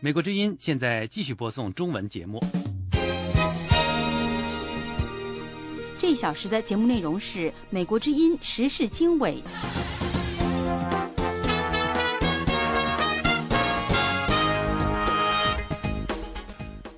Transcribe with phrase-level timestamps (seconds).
[0.00, 2.40] 美国之音现在继续播送中文节目。
[5.98, 9.42] 这一小时的节目内容是《美国之音时事经纬》。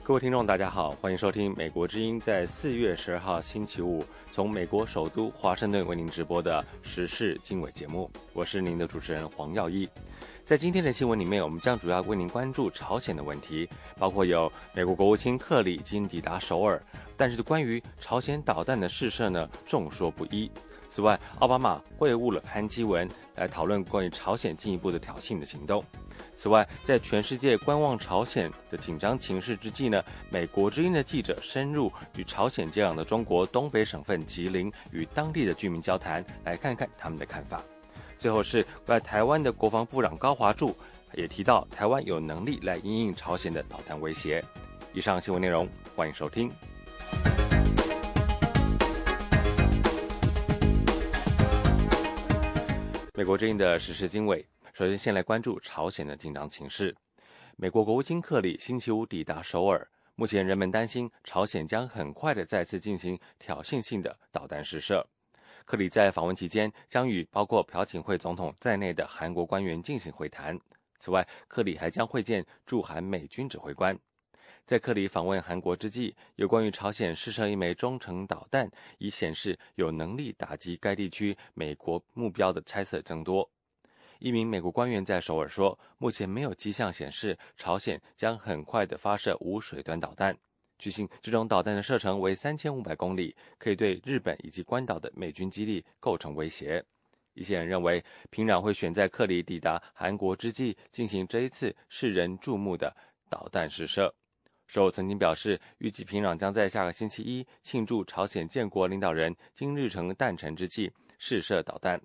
[0.03, 8.11] 各位听众，大家好，欢迎收听《美国之音》在四月十二号星期五从美国首都华盛顿为您直播的时事经纬节目。
[8.35, 9.89] 我是您的主持人黄耀义。
[10.51, 16.83] 在今天的新闻里面，我们将主要为您关注朝鲜的问题，包括有美国国务卿克里已经抵达首尔，
[17.17, 20.51] 但是关于朝鲜导弹的试射呢，众说不一。
[20.89, 25.85] 此外，奥巴马会晤了潘基文，来讨论关于朝鲜进一步的挑衅的行动。
[26.37, 37.63] 此外，在全世界观望朝鲜的紧张情势之际呢，美国之音的记者深入与朝鲜接壤的中国东北省份吉林与当地的居民交谈，来看看他们的看法。
[38.21, 40.77] 最后是在台湾的国防部长高华柱
[41.15, 44.45] 也提到，台湾有能力来应应朝鲜的导弹威胁。
[44.93, 46.53] 以上新闻内容，欢迎收听。
[53.15, 54.47] 美国之音的时事经纬。
[54.75, 56.95] 首先，先来关注朝鲜的紧张情势。
[57.57, 65.07] 美国国务卿克里星期五抵达首尔，目前人们担心朝鲜将很快的再次进行挑衅性的导弹试射。
[65.71, 70.59] 克里在访问期间将与包括朴槿惠总统在内的韩国官员进行会谈。
[70.99, 73.97] 此外，克里还将会见驻韩美军指挥官。
[74.67, 78.69] 在克里访问韩国之际，有关于朝鲜试射一枚中程导弹，
[78.99, 83.49] 以显示有能力打击该地区美国目标的猜测增多。
[84.19, 90.37] 一名美国官员在首尔说：“目前没有迹象显示朝鲜将很快的发射无水端导弹。
[90.81, 96.83] 据悉，这种导弹的射程为三千五百公里，可以对日本以及关岛的美军基地构成威胁。”
[97.35, 102.97] 一些人认为，平壤会选在克里抵达韩国之际进行这一次世人注目的
[103.29, 104.13] 导弹试射。
[104.67, 112.01] 首尔曾经表示，预计平壤将在下个星期一庆祝朝鲜建国领导人金日成诞辰之际试射导弹。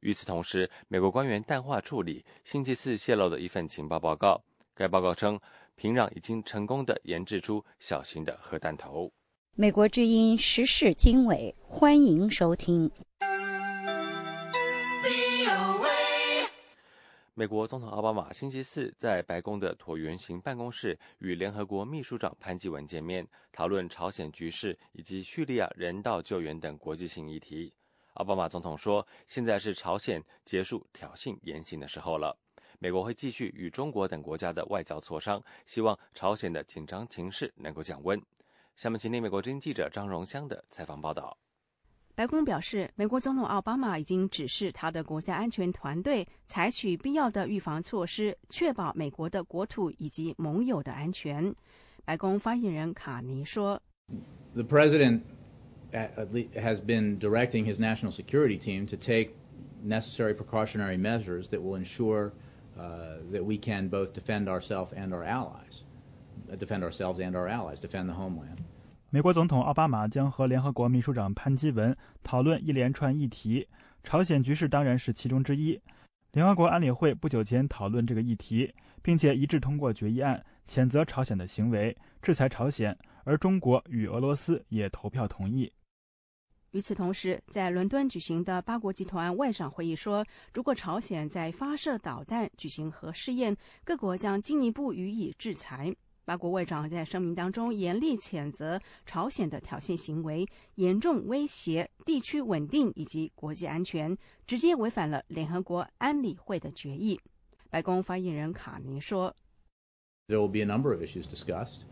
[0.00, 4.42] 与此同时，美国官员淡化处理星期四泄露的一份情报报告。
[4.74, 5.40] 该报告称，
[5.76, 9.12] 平壤已经成功的研制出小型的核弹头。
[9.54, 12.90] 美国之音时事经纬，欢迎收听。
[17.34, 27.74] 美国总统奥巴马星期四在白宫的椭圆形办公室与联合国秘书长潘基文见面，讨论朝鲜局势以及叙利亚人道救援等国际性议题。
[28.14, 32.34] 奥巴马总统说：“现在是朝鲜结束挑衅言行的时候了。
[32.78, 38.20] 美国会继续与中国等国家的外交磋商，希望朝鲜的紧张情势能够降温。”
[38.76, 41.36] 下面，请听美国之音记者张荣香的采访报道。
[42.14, 51.54] 白宫表示，美国总统奥巴马已经指示他的国家安全团队采取必要的预防措施，确保美国的国土以及盟友的安全。
[52.04, 53.82] 白宫发言人卡尼说
[54.54, 55.22] ：“The president.”
[55.92, 59.30] has been directing his national security team to take
[59.82, 62.32] necessary precautionary measures that will ensure
[62.78, 65.82] uh, that we can both defend ourselves and our allies,
[66.50, 68.58] uh, defend ourselves and our allies, defend the homeland.
[69.10, 73.66] 美国总统奥巴马将和联合国秘书长潘基文讨论一连串议题，
[74.02, 75.80] 朝鲜局势当然是其中之一。
[76.32, 78.70] 联合国安理会不久前讨论这个议题，
[79.02, 82.94] 并且一致通过决议案，谴责朝鲜的行为，制裁朝鲜，
[83.24, 85.72] 而中国与俄罗斯也投票同意。
[86.76, 90.22] 与此同时，在伦敦举行的八国集团外长会议说，
[90.52, 95.96] 如果朝鲜在发射导弹举行核试验，各国将进一步予以制裁。
[96.26, 104.14] 八国外长在声明当中严厉谴责朝鲜的挑衅行为，严重威胁地区稳定以及国际安全，
[104.46, 107.18] 直接违反了联合国安理会的决议。
[107.70, 109.34] 白宫发言人卡尼说
[110.28, 111.84] ：“There will be a number of issues discussed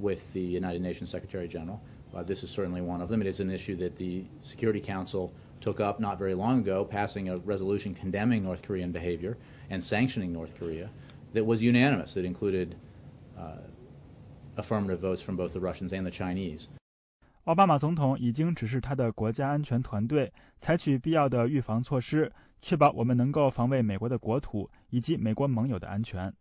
[0.00, 1.80] with the United Nations Secretary General.”
[2.17, 3.21] Uh, this is certainly one of them.
[3.21, 7.29] It is an issue that the Security Council took up not very long ago, passing
[7.29, 9.35] a resolution condemning North Korean behavior
[9.69, 10.89] and sanctioning North Korea
[11.33, 12.75] that was unanimous, that included
[13.35, 13.57] uh,
[14.57, 16.67] affirmative votes from both the Russians and the Chinese.
[17.45, 22.31] 奥巴马总统已经指示他的国家安全团队采取必要的预防措施，
[22.61, 26.33] 确保我们能够防卫美国的国土以及美国盟友的安全。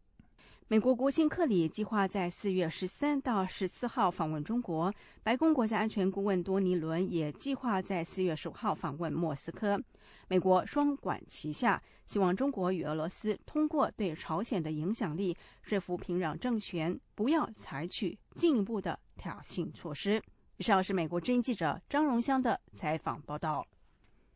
[0.69, 4.93] 美国国庆克里计划在四月十三到十四号访问中国，
[5.23, 9.81] 白宫国家安全顾问多尼伦也计划在四月十五号访问莫斯科。
[10.27, 20.21] 美国双管齐下，希望中国与俄罗斯通过对朝鲜的影响力，说服平壤政权不要采取进一步的挑衅措施。
[20.57, 23.65] 以上是美国之音记者张荣香的采访报道。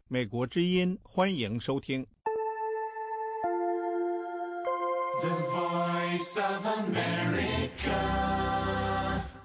[0.08, 2.08] 美国之音欢迎收听。
[5.22, 5.30] The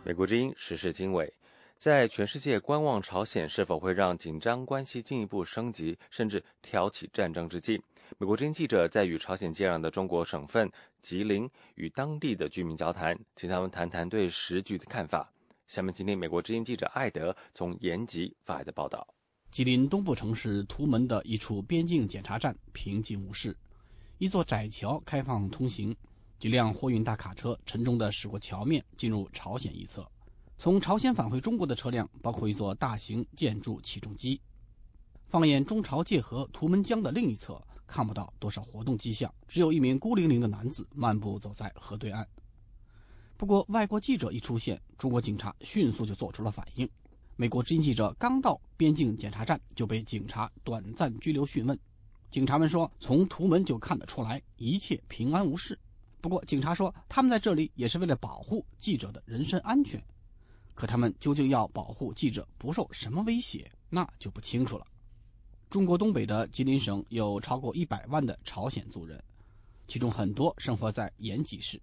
[0.05, 1.33] 美国之音时事经纬，
[1.79, 7.81] 在全世界观望朝鲜是否会让紧张关系进一步升级，甚至挑起战争之际，
[8.19, 10.69] 美国之音记者在与朝鲜接壤的中国省份
[11.01, 15.31] 吉林与当地的居民交谈，请他们谈谈对时局的看法。
[15.69, 19.07] 下面，请听美国之音记者艾德从延吉发来的报道：
[19.53, 23.57] 吉林东部城市图门的一处边境检查站平静无事，
[24.19, 25.97] 一座窄桥开放通行。
[26.39, 30.07] 几辆货运大卡车沉重地驶过桥面，进入朝鲜一侧。
[30.59, 34.41] 从朝鲜返回中国的车辆包括一座大型建筑起重机。
[35.29, 42.27] 放眼中朝界河图门江的另一侧，看不到多少活动迹象，只有一名孤零零的男子漫步走在河对岸。
[43.37, 46.89] 不过，外国记者一出现，中国警察迅速就做出了反应。
[47.35, 51.79] 美国知音记者刚到边境检查站，就被警察短暂拘留讯问。
[52.31, 55.79] 警察们说，从图门就看得出来，一切平安无事。
[56.27, 60.03] 不过，警察说他们在这里也是为了保护记者的人身安全。
[60.75, 64.85] 可他们究竟要保护记者不受什么威胁，那就不清楚了。
[65.71, 69.23] 中国东北的吉林省有超过一百万的朝鲜族人，
[69.87, 71.81] 其中很多生活在延吉市。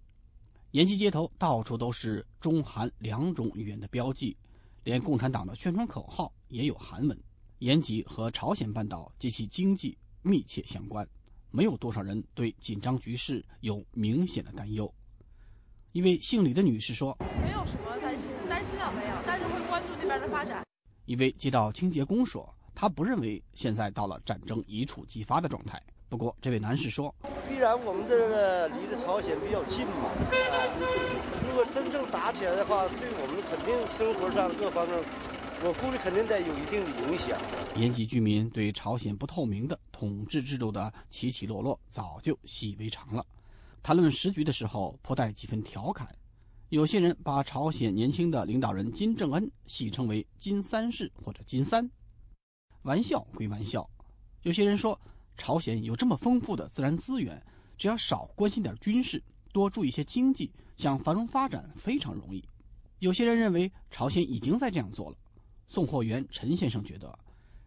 [0.72, 4.36] 延吉街头到处都是中韩两种语言的标记，
[4.82, 7.18] 连共产党的宣传口号也有韩文。
[7.60, 11.08] 延吉和朝鲜半岛及其经济密切相关。
[11.54, 14.92] 没有多少人对紧张局势有明显的担忧。
[15.92, 20.64] 一位姓李的女士说：“没有什么担心，担心倒没有，但是会关注那边的发展。”
[21.06, 25.80] 一位街道清洁工说：“他不认为现在到了战争一触即发的状态。”
[26.10, 27.14] 不过，这位男士说
[27.48, 30.58] ：“必然我们这个离着朝鲜比较近嘛，啊，
[31.46, 34.98] 如果真正打起来的话，对我们肯定生活上各方面。”
[35.66, 37.40] 我估计肯定得有一定的影响。
[37.74, 43.24] 延吉居民对朝鲜不透明的统治制度的起起落落早就习以为常了。
[43.82, 46.06] 谈论时局的时候，颇带几分调侃。
[46.68, 51.90] 有些人把朝鲜年轻的领导人金正恩戏称为“金三世”或者“金三”。
[52.84, 53.88] 玩笑归玩笑，
[54.42, 55.00] 有些人说
[55.38, 57.42] 朝鲜有这么丰富的自然资源，
[57.78, 62.44] 只要少关心点军事，多注意些经济，想繁荣发展非常容易。
[62.98, 65.16] 有些人认为朝鲜已经在这样做了。
[65.66, 67.18] 送货员陈先生觉得，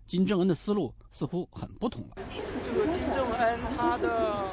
[0.06, 2.18] 金正恩的思路似乎很不同了。
[2.64, 4.46] 这个金正恩他的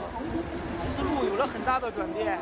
[0.77, 2.39] 思路有了很大的转变，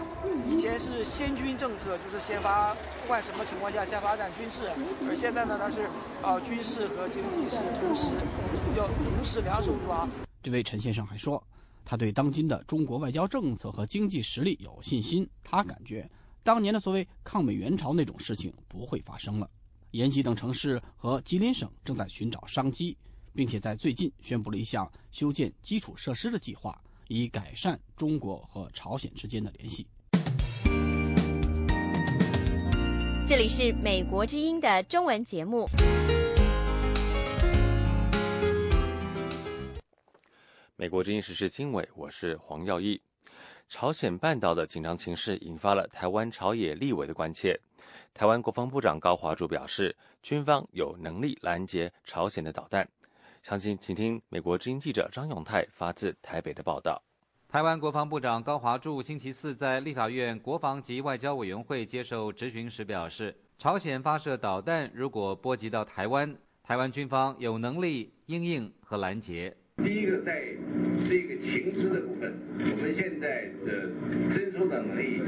[0.50, 4.60] 以前是先军政策，就是先发，不管什么情况下先发展军事，
[5.08, 5.88] 而现在呢，他是
[6.22, 8.08] 啊军事和经济是同时
[8.76, 10.08] 要同时两手抓。
[10.42, 11.42] 这位陈先生还说，
[11.84, 16.08] 他对当今的中国外交政策和经济实力有信心，他感觉
[16.42, 19.48] 当年的所谓抗美援朝那种事情不会发生了。
[19.92, 22.96] 延吉等城市和吉林省正在寻找商机，
[23.34, 29.86] 并且在最近宣布了一项修建基础设施的计划，以改善中国和朝鲜之间的联系。
[33.28, 35.68] 这里是美国之音的中文节目。
[40.76, 42.98] 美国之音时事经纬，我是黄耀义。
[43.68, 47.60] 朝鲜半岛的紧张情势引发了台湾朝野立委的关切。
[48.14, 52.86] 台湾国防部长高华柱表示，军方有能力拦截朝鲜的导弹。
[53.42, 57.02] 详情，请听美国之音记者张永泰发自台北的报道。
[57.48, 69.56] 台湾国防部长高华柱星期四在立法院国防及外交委员会接受质询时表示，朝鲜发射导弹如果波及到台湾，台湾军方有能力应应和拦截。
[69.82, 70.54] 第一个，在
[71.04, 73.88] 这个情资的部分，我们现在的
[74.30, 75.18] 侦搜的能力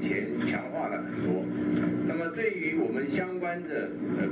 [0.00, 1.44] 前强化了很多。
[2.06, 4.26] 那么，对于我们相关的呃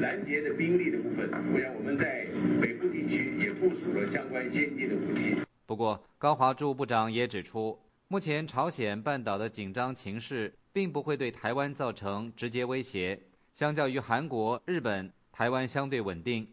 [0.00, 2.26] 拦截的兵力的部分，我想我们在
[2.60, 5.36] 北部地区也部署了相关先进的武器。
[5.66, 13.18] 不过，高华柱部长也指出，目前朝鲜半岛的紧张情势并不会对台湾造成直接威胁。
[13.52, 16.46] 相较于韩国、日本，台湾相对稳定。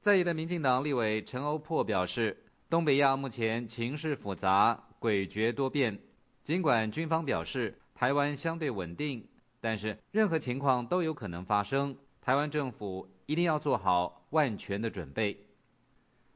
[0.00, 2.36] 在野的民进党立委陈欧珀表示，
[2.70, 5.98] 东北亚目前情势复杂、诡谲多变。
[6.48, 9.22] 尽管军方表示台湾相对稳定，
[9.60, 11.94] 但是任何情况都有可能发生。
[12.22, 15.38] 台湾政府一定要做好万全的准备。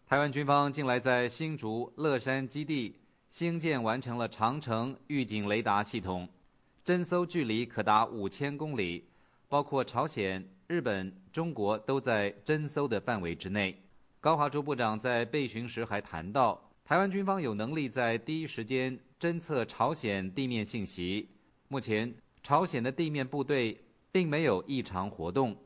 [0.07, 2.95] 台湾军方近来在新竹乐山基地
[3.31, 6.28] 兴建完成了长城预警雷达系统，
[6.85, 9.09] 侦搜距离可达五千公里，
[9.49, 10.47] 包括朝鲜。
[10.66, 13.83] 日本、中国都在侦搜的范围之内。
[14.21, 21.27] 高华洲部长在备询时还谈到，台湾军方有能力在第一时间侦测朝鲜地面信息。
[21.69, 23.81] 目前，朝鲜的地面部队
[24.11, 25.57] 并没有异常活动。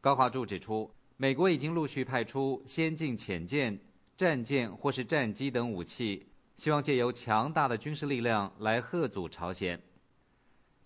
[0.00, 3.78] 高华柱指出，美国已经陆续派出先进潜舰、
[4.16, 6.24] 战舰或是战机等武器，
[6.56, 9.78] 希望借由强大的军事力量来吓阻朝鲜。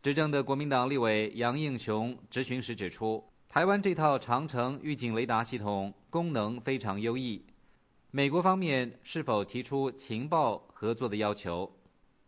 [0.03, 7.41] 执政的国民党立委杨应雄质询时指出，台湾这套长城预警雷达系统功能非常优异。
[8.16, 11.68] 美国方面是否提出情报合作的要求？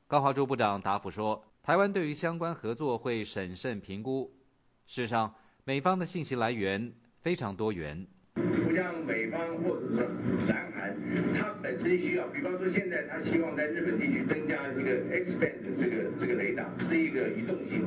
[0.09, 4.29] 高华柱部长答复说，台湾对于相关合作会审慎评估。
[4.85, 8.05] 事实上，美方的信息来源非常多元。
[8.35, 10.56] 不像美方或者是，
[11.35, 17.85] 它本身需要，比方说现在它希望在日本地区增加一个 expand 这个这个雷达，是一个移动性，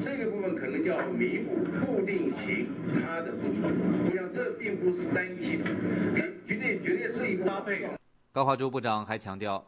[0.00, 2.68] 这个部分可能叫弥补固定型
[3.02, 3.60] 它的不足。
[3.62, 5.66] 我想这并不是单一系统，
[6.46, 7.88] 绝对绝对是一个搭配。
[8.32, 9.64] 高华洲部长还强调，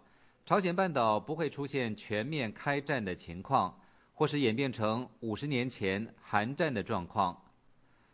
[0.47, 3.79] 朝鲜半岛不会出现全面开战的情况，
[4.15, 7.37] 或是演变成五十年前韩战的状况。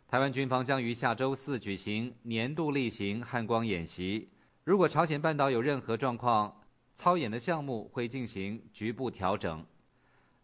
[0.09, 4.27] 台湾军方将于下周四举行年度例行汉光演习。
[4.63, 6.61] 如果朝鲜半岛有任何状况，
[6.93, 9.65] 操演的项目会进行局部调整。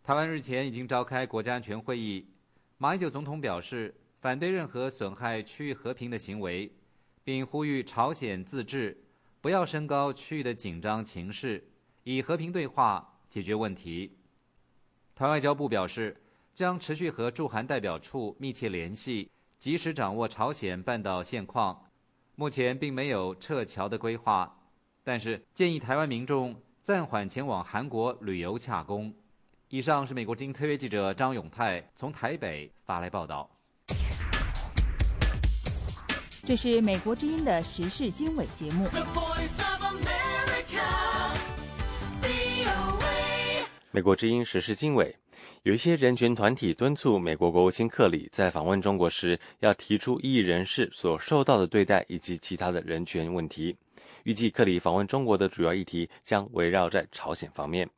[0.03, 2.25] 台湾日前已经召开国家安全会议，
[2.79, 6.71] 马英九总统表示反对任何损害区域和平的行为，
[7.23, 8.97] 并呼吁朝鲜自治，
[9.39, 11.63] 不要升高区域的紧张情势，
[12.03, 14.17] 以和平对话解决问题。
[15.13, 16.19] 台外交部表示，
[16.55, 19.29] 将持续和驻韩代表处密切联系。
[19.59, 21.86] 及时掌握朝鲜半岛现况，
[22.39, 24.55] 目前并没有撤侨的规划，
[25.03, 29.11] 但是建议台湾民众暂缓前往韩国旅游洽公。
[29.69, 33.49] 以上是美国之音特约记者张永泰从台北发来报道。
[36.45, 38.87] 这是美国之音的时事经纬节目。
[43.89, 45.15] 美国之音时事经纬。
[45.67, 53.75] 有一些人权团体敦促美国国务卿克里在访问中国时，要提出异议人士所受到的对待以及其他的人权问题。
[54.23, 57.89] 预计克里访问中国的主要议题将围绕在朝鲜方面。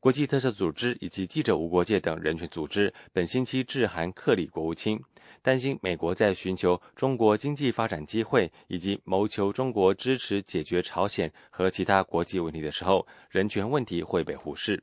[0.00, 4.98] 国际特赦组织以及记者无国界等人权组织本星期致函克里国务卿，
[5.42, 14.82] 担心美国在寻求中国经济发展机会以及谋求中国支持解决朝鲜和其他国际问题的时候，人权问题会被忽视。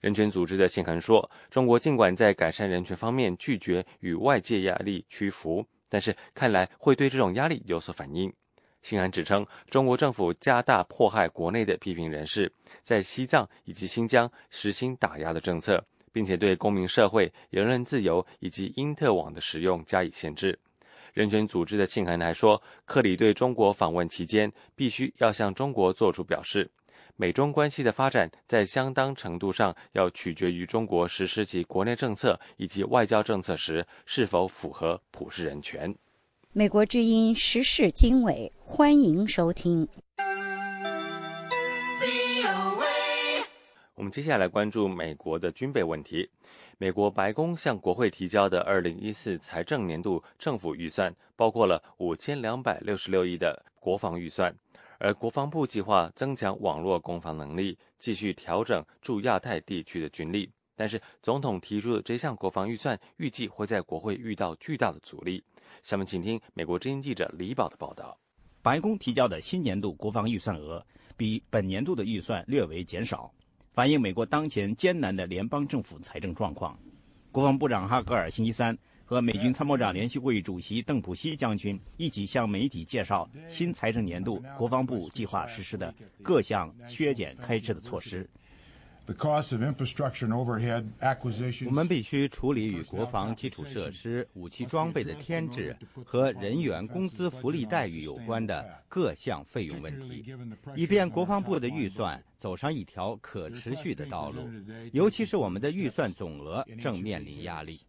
[0.00, 8.32] 人权组织的信函说，中国尽管在改善人权方面拒绝与外界压力屈服，但是看来会对这种压力有所反应。
[8.80, 12.50] 信函指称，中国政府加大迫害国内的批评人士，
[12.84, 20.56] 在西藏以及新疆实行打压的政策，并且对公民社会、言论自由以及因特网的使用加以限制。
[21.12, 26.70] 人权组织的信函还说，克里对中国访问期间，必须要向中国做出表示。
[27.20, 35.92] 美中关系的发展在相当程度上要取决于中国实施其国内政策以及外交政策时是否符合普世人权。
[36.52, 39.88] 美国之音时事经纬，欢迎收听。
[43.96, 46.30] 我们接下来关注美国的军备问题。
[46.78, 54.54] 美国白宫向国会提交的二零一四财政年度政府预算包括了五千两百六十六亿的国防预算。
[54.98, 60.50] 而国防部计划增强网络攻防能力，继续调整驻亚太地区的军力。
[60.76, 65.42] 但是，总统提出的这项国防预算预计会在国会遇到巨大的阻力。
[65.82, 68.16] 下面请听美国之音记者李宝的报道。
[68.62, 70.84] 白宫提交的新年度国防预算额
[71.16, 73.32] 比本年度的预算略微减少，
[73.72, 76.78] 反映美国当前艰难的联邦政府财政状况。
[77.30, 78.76] 国防部长哈格尔星期三。
[79.08, 88.28] 和美军参谋长联席会议主席邓普西将军一起向媒体介绍新财政年度国防部计划实施的各项削减开支的措施。
[91.64, 95.74] 我们必须处理与国防基础设施、武器装备的添置
[96.04, 100.22] 和人员工资福利待遇有关的各项费用问题，
[100.76, 104.46] 以便国防部的预算走上一条可持续的道路。
[104.92, 107.80] 尤其是我们的预算总额正面临压力。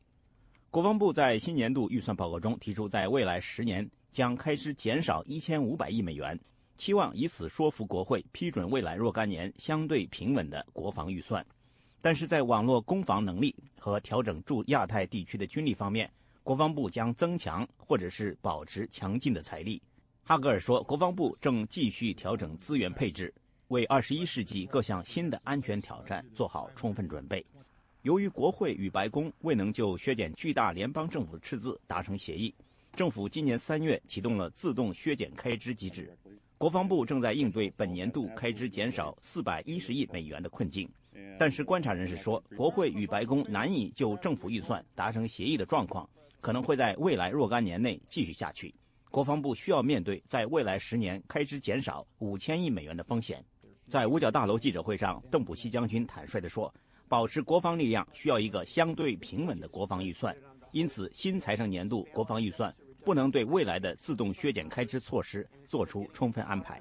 [0.71, 6.39] 国防部在新年度预算报告中提出，在未来十年将开支减少一千五百亿美元，
[6.77, 11.43] 期望以此说服国会批准未来若干年相对平稳的国防预算。
[11.99, 16.07] 但是在网络攻防能力和调整驻亚太地区的军力方面，
[16.43, 19.81] 国防部将增强或者是保持强劲的财力。
[20.23, 23.33] 哈格尔说，国防部正继续调整资源配置，
[23.69, 27.43] 为二十一世纪各项新的安全挑战做好充分准备。
[28.03, 32.56] 由于国会与白宫未能就削减巨大联邦政府赤字达成协议，
[32.96, 36.18] 政府今年三月启动了自动削减开支机制。
[36.58, 40.89] 国防部正在应对本年度开支减少四百一十亿美元的困境。
[41.38, 48.74] 但是，观察人士说，国会与白宫难以就政府预算达成协议的状况，可能会在未来若干年内继续下去。
[49.12, 53.44] 国防部需要面对在未来十年开支减少五千亿美元的风险。
[53.89, 56.74] 在五角大楼记者会上，邓普西将军坦率地说
[57.09, 60.33] ：“保持国防力量需要一个相对平稳的国防预算，
[60.71, 62.73] 因此新财政年度国防预算
[63.03, 66.79] 不能对未来的自动削减开支措施做出充分安排。”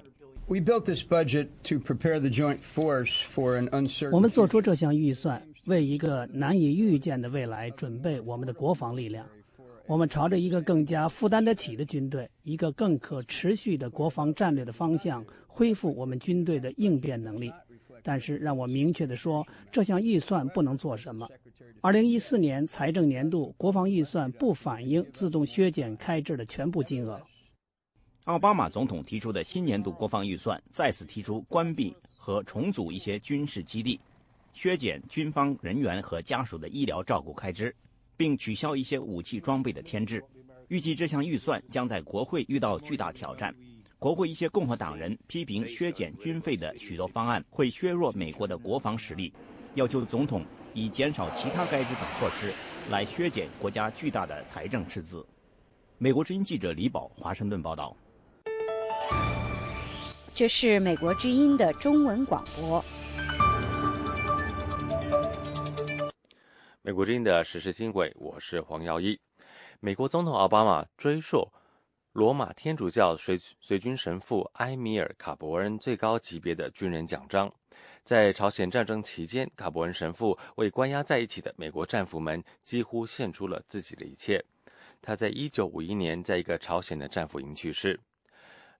[4.11, 9.25] 我们做出这项预算，为一个难以预见的未来准备我们的国防力量。
[9.85, 17.51] 我们朝着一个更加负担得起的军队、一个更可持续的国防战略的方向，恢复我们军队的应变能力。
[18.03, 21.27] 但是，让我明确地说，这项预算不能做什么。
[21.81, 27.21] 二零一四年财政年度国防预算不反映自动削减开支的全部金额。
[28.25, 33.99] 奥巴马总统提出的新年度国防预算再次提出关闭和重组一些军事基地，
[34.53, 37.73] 削减军方人员和家属的医疗照顾开支。
[38.17, 40.21] 并取消一些武器装备的添置，
[40.67, 43.55] 预计这项预算将在国会遇到巨大挑战。
[43.99, 49.33] 国会一些共和党人批评削减军费的许多方案会削弱美国的国防实力，
[49.75, 50.41] 要求总统
[50.73, 52.53] 以减少其他开支等措施
[52.89, 55.27] 来削减国家巨大的财政赤字。
[55.97, 57.93] 美国之音记者李宝华盛顿报道。
[60.33, 62.81] 这是美国之音的中文广播。
[66.81, 69.19] 美国之音的时事经纬，我是黄耀一。
[69.81, 71.45] 美国总统奥巴马追溯
[72.13, 77.53] 罗马天主教随随军神父埃米尔·卡伯恩最高级别的军人奖章。
[78.03, 84.43] 在朝鲜战争期间，卡伯恩神父为关押在一起的美国战俘们几乎献出了自己的一切。
[85.03, 87.99] 他在一九五一年在一个朝鲜的战俘营去世。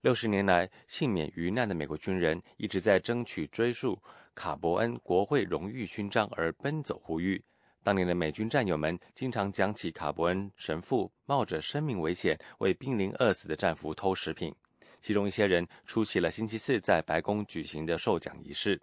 [0.00, 3.96] 六十年来，幸免于难的美国军人一直在争取追溯
[4.34, 7.40] 卡伯恩国会荣誉勋章而奔走呼吁。
[7.82, 14.54] 当年的美军战友们经常讲起卡伯恩神父冒着生命危险为濒临饿死的战俘偷食品，
[15.00, 18.80] 其中一些人出席了星期四在白宫举行的授奖仪式。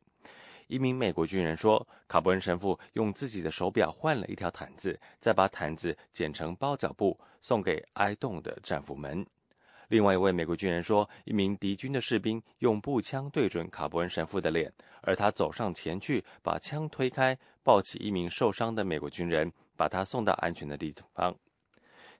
[0.65, 9.25] 一名美国军人说，卡伯恩神父用自己的手表换了一条毯子，再把毯子剪成包脚布送给挨冻的战俘们。
[9.87, 14.71] 另外一位美国军人说，一名敌军的士兵用步枪对准卡伯恩神父的脸，
[15.01, 17.37] 而他走上前去把枪推开。
[17.63, 21.35] 抱起一名受伤的美国军人，把他送到安全的地方。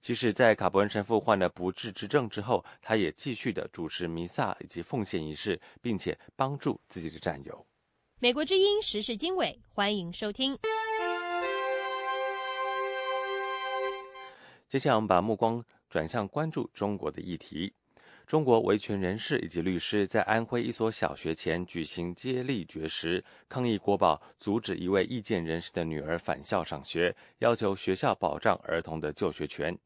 [0.02, 7.66] 即使在卡伯恩神父患了不治之症之后，他也继续的主持弥撒以及奉献仪式，并且帮助自己的战友。
[8.20, 10.60] 美国之音时事经纬，欢迎收听。
[14.68, 17.74] 接下来，我们把目光转向关注中国的议题。
[18.26, 29.78] 中国维权人士以及律师在安徽一所小学前举行接力绝食，抗议国宝阻止一位意见人士的女儿返校上学，要求学校保障儿童的就学权。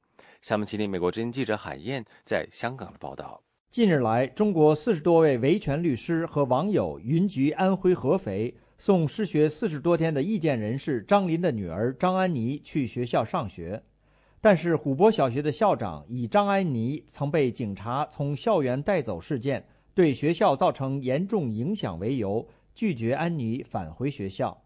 [0.42, 3.44] 下面，请听美国之音记者海燕在香港的报道。
[3.70, 13.84] 近日来，中国四十多位维权律师和网友云集安徽合肥，送失学四十多天的意见人士张林的女儿张安妮去学校上学。
[14.44, 24.60] 但是，虎博小学的校长以张安妮曾被警察从校园带走事件对学校造成严重影响为由，拒绝安妮返回学校。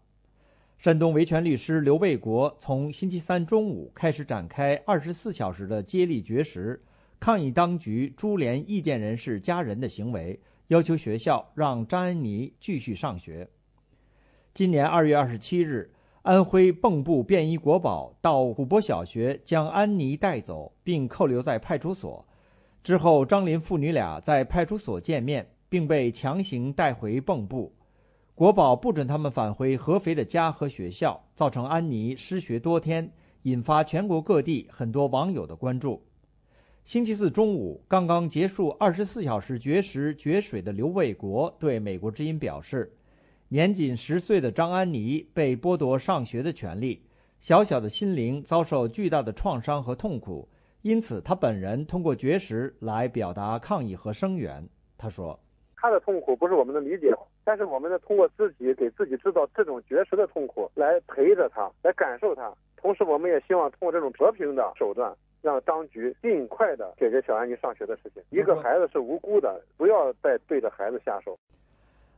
[0.78, 6.82] 山东维权律师刘卫国从星期三中午开始展开二十四小时的接力绝食，
[7.20, 13.46] 抗议当局株连意见人士家人的行为，要求学校让张安妮继续上学。
[14.54, 15.90] 今年二月二十七日。
[16.26, 22.26] 安徽蚌埠便衣国宝到古博小学将安妮带走，并扣留在派出所。
[22.82, 27.72] 之后，张林父女俩在派出所见面，并被强行带回蚌埠。
[28.34, 33.08] 国宝不准他们返回合肥的家和学校，造成安妮失学多天，
[33.42, 36.02] 引发全国各地很多网友的关注。
[36.84, 42.92] 星期四中午，刚刚结束二十四小时绝食绝水的刘卫国对美国之音表示。
[43.48, 47.00] 年仅十岁的张安妮被剥夺上学的权利，
[47.38, 50.48] 小小的心灵遭受巨大的创伤和痛苦，
[50.82, 54.68] 因此她本人通过绝食来表达抗议和声援。
[54.98, 55.38] 她说
[55.78, 62.52] ：“她的痛苦不是我们能理解，但是我们呢通过自己给自己制造这种绝食的痛苦来陪着他，来感受他。
[62.76, 68.20] 同时，我们也希望通过这种和平的手段，让当局尽快的解决小安妮上学的事情。
[68.30, 71.38] 一个孩子是无辜的，不要再对着孩子下手。”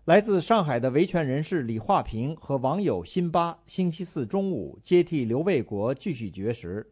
[0.08, 6.90] 来自上海的维权人士李化平和网友辛巴星期四中午接替刘卫国继续绝食。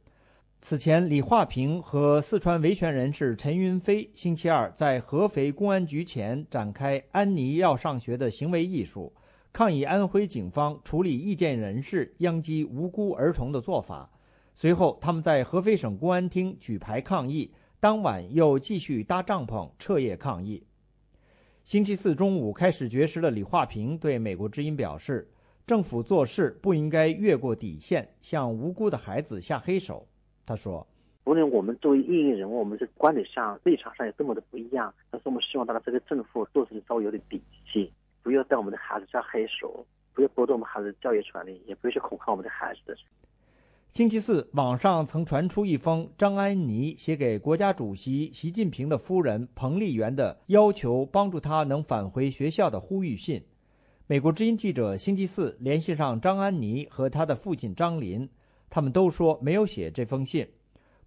[0.61, 9.11] 此前，李化平和四川维权人士陈云飞星期二在合肥公安局前展开“安妮要上学”的行为艺术，
[9.51, 14.11] 抗议安徽警方处理意见人士殃及无辜儿童的做法。
[14.55, 17.51] 随后，他们在合肥省公安厅举牌抗议，
[17.81, 20.66] 当晚又继续搭帐篷彻夜抗议。
[21.67, 25.29] 星期四中午开始绝食的李化平对美国之音表示，
[25.67, 30.07] 政府做事不应该越过底线，向无辜的孩子下黑手。
[30.47, 30.87] 他说
[31.27, 42.97] ：“无论我们作为异议人，我们在观点上、立场上有这么的不一样，但是我们希望大家这个政府做事稍微有点底气，不要对我们的孩子下黑手，不要剥夺我们孩子的教育权利，也不要去恐吓我们的孩子。”
[43.93, 53.43] 星期四，网上曾传出一封张安妮写给国家主席习近平的夫人彭丽媛的要求帮助他能返回学校的呼吁信。
[54.07, 58.29] 美国之音记者星期四联系上张安妮和她的父亲张林，
[58.69, 60.47] 他们都说没有写这封信。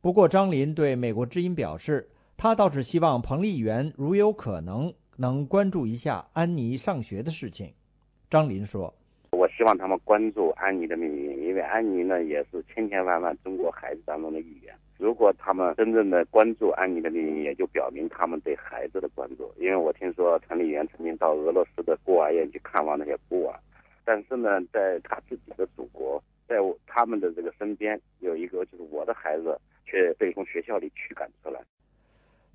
[0.02, 7.72] 不过，张林对美国之音表示，他倒是希望彭丽媛如有可能能关注一下安妮上学的事情。
[8.30, 8.99] 张林说。
[9.32, 14.74] 我希望他们关注安妮的命运，因为安妮呢也是千千万万中国孩子当中的一员。
[14.98, 19.50] 如果他们真正的关注安妮的命运，也就表明他们对孩子的关注。
[19.58, 23.56] 因为我听说陈丽媛曾经到俄罗斯的孤儿院去看望那些孤儿，
[24.04, 31.62] 但是呢，在他自己的祖国，在他们的这个身边有一个就是我的孩子，却被从学校里驱赶出来。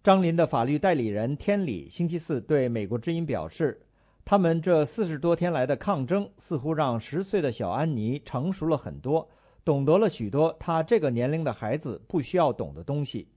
[0.03, 3.81] 张林的法律代理人天理星期四对美国之音表示。
[4.27, 9.29] 他们这四十多天来的抗争，似乎让十岁的小安妮成熟了很多，
[9.63, 13.29] 懂得了许多她这个年龄的孩子不需要懂的东西。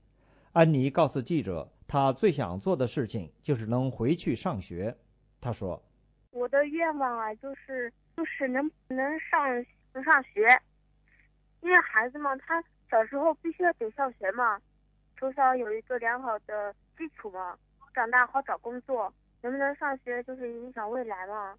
[0.52, 4.96] 安妮告诉记者，她最想做的事情就是能回去上学。
[5.42, 5.80] 她说
[6.32, 9.46] ：“我的愿望啊，就是就是能能上
[9.92, 10.48] 能上学，
[11.60, 14.58] 因为孩子嘛，他小时候必须要得上学嘛，
[15.18, 17.58] 从小有一个良好的基础嘛，
[17.94, 21.54] 长大好找工作。”能不能上学就是影响未来嘛？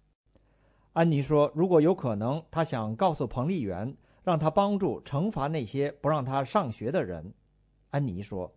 [0.92, 7.32] 安妮说：“如果有可能，她想告诉彭丽媛，让她帮助惩罚那些不让她上学的人。”
[7.90, 8.52] 安妮说：“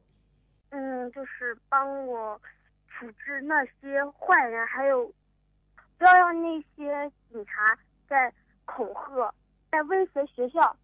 [0.72, 2.42] 嗯，就是帮我
[2.88, 5.06] 处置那些坏人，还有
[5.98, 8.34] 不要让那些警察在
[8.66, 9.34] 恐吓、
[9.72, 10.76] 在威胁学校，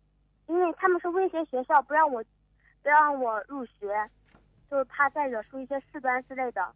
[0.48, 2.24] 因为他们是威胁学校，不让我
[2.82, 4.10] 不让我入学，
[4.70, 6.74] 就是怕再惹出一些事端之类的。”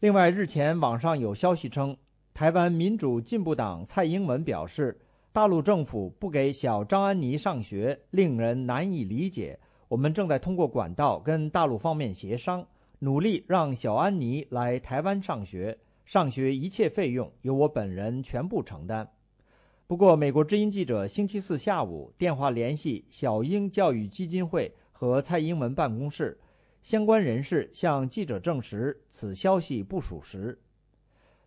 [0.00, 1.94] 另外，日前网上有消息称，
[2.32, 4.98] 台湾民主进步党蔡英文表示，
[5.30, 9.58] 大陆政府不给小张安妮上学，令人难以理解。
[9.88, 12.66] 我们正在通过管道跟大陆方面协商，
[13.00, 19.06] 努力让小安妮来台湾上学，上学一切费用由我本人全部承担。
[19.86, 26.38] 不过，美国之音记者星期四下午电话联系小英教育基金会和蔡英文办公室。
[26.82, 30.58] 相关人士向记者证实，此消息不属实。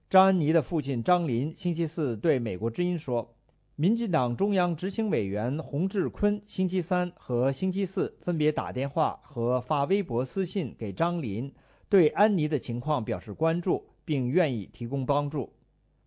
[0.10, 3.36] 张安妮的父亲张林星期四对美国之音说
[3.76, 11.52] ：“民进党中央执行委员洪志坤星期三和星期四分别打电话和发微博私信给张林，
[11.90, 15.52] 对安妮的情况表示关注，并愿意提供帮助。”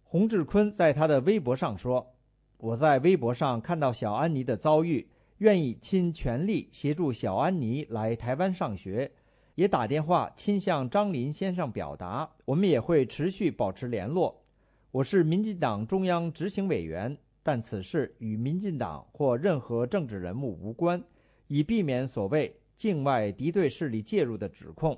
[0.04, 2.14] 洪志坤在他的微博上说
[2.58, 5.08] ：“我在微博上看到小安妮的遭遇。”
[5.40, 9.12] 愿意倾全力协助小安妮来台湾上学，
[9.56, 14.44] 也打电话亲向张林先生表达，我们也会持续保持联络。
[14.90, 21.02] 我是民进党中央执行委员，但此事与民进党或任何政治人物无关，
[21.46, 24.96] 以避免所谓境外敌对势力介入的指控。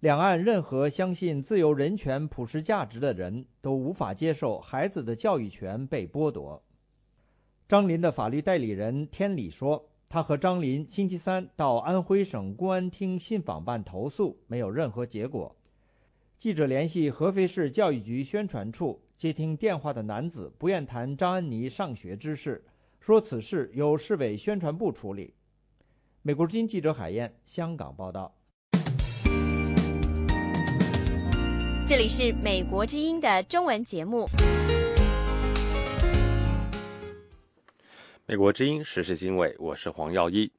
[0.00, 6.62] 两岸任何相信自由、人权、普世价值的人都无法接受孩子的教育权被剥夺。
[7.68, 15.52] 张林的法律代理人天理说，他和张林星期三到安徽省公安厅信访办投诉，没有任何结果。
[16.38, 22.64] 记者联系合肥市教育局宣传处，接听电话的男子不愿谈张安妮上学之事，
[23.00, 25.34] 说此事由市委宣传部处理。
[26.22, 28.32] 美国之音记者海燕，香港报道。
[31.88, 34.28] 这里是美国之音的中文节目。
[38.26, 40.50] 美国之音时事经纬，我是黄耀一。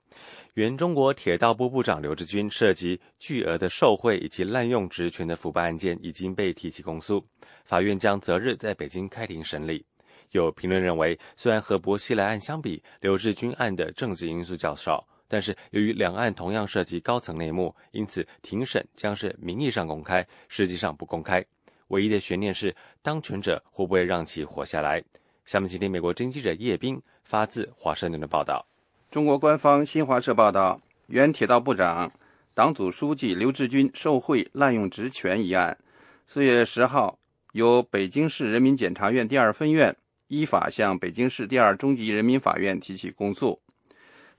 [0.53, 7.25] 原中国铁道部部长刘志军涉及巨额的受贿以及滥用职权的腐败案件已经被提起公诉，
[7.63, 9.83] 法院将择日在北京开庭审理。
[10.29, 21.43] 有评论认为，虽然和薄熙来案相比，刘志军案的政治因素较少，但是由于两案同样涉及高层内幕，因此庭审将是名义上公开，实际上不公开。
[21.87, 25.03] 唯一的悬念是，当权者会不会让其活下来？
[25.45, 28.65] 下面请听美国侦记者叶斌发自华盛顿的报道。
[29.11, 32.11] 中国官方新华社报道，原铁道部长、
[32.53, 35.77] 党组书记刘志军受贿滥用职权一案，
[36.25, 37.17] 四月十号
[37.53, 39.95] 由北京市人民检察院第二分院
[40.27, 43.59] 依法向北京市第二中级人民法院提起公诉。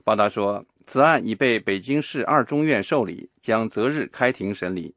[0.03, 4.95] 报道说，此案已被北京市二中院受理，将择日开庭审理。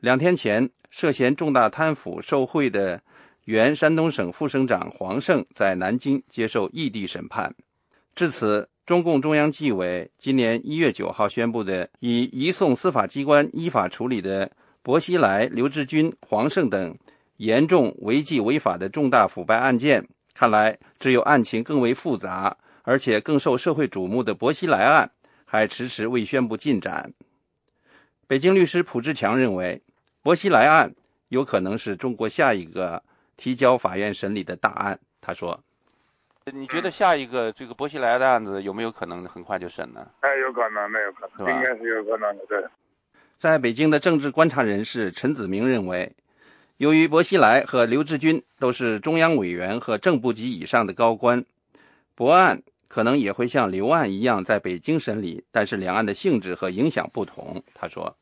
[0.00, 3.02] 两天前，涉嫌重大贪腐受贿的
[3.44, 7.54] 原山东省副省长黄胜在南京接受异地审判。
[8.14, 14.50] 至此，中共中央纪委今年一月九号宣布的已移送司法机关依法处理的
[14.82, 16.96] 薄熙来、刘志军、黄胜等
[17.38, 25.10] 严重违纪违法的重大腐败案件，看来只有案情更为复杂，而且更受社会瞩目的薄熙来案，
[25.44, 27.12] 还迟迟未宣布进展。
[28.26, 29.82] 北京律师蒲志强认为。
[30.24, 30.94] 薄熙来案
[31.30, 33.02] 有可能是中国下一个
[33.42, 34.96] 提交法院审理的大案。
[35.20, 35.58] 他说
[36.54, 42.64] ：“你觉得下一个这个薄熙来的案子有没有可能很快就审呢？”“哎，有可能，那有可能，应该是有可能的。”对。
[43.36, 46.12] 在北京的政治观察人士陈子明认为，
[46.76, 51.44] 由于薄熙来和刘志军都是中央委员和正部级以上的高官，
[52.14, 57.60] 薄案可能也会像刘案一样在北京审理，但是两案的性质和影响不同。
[57.74, 58.14] 他说。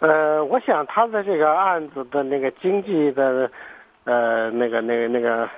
[0.00, 3.48] 呃，我想他的这个案子的那个经济的，
[4.04, 5.48] 呃，那个、那个、那个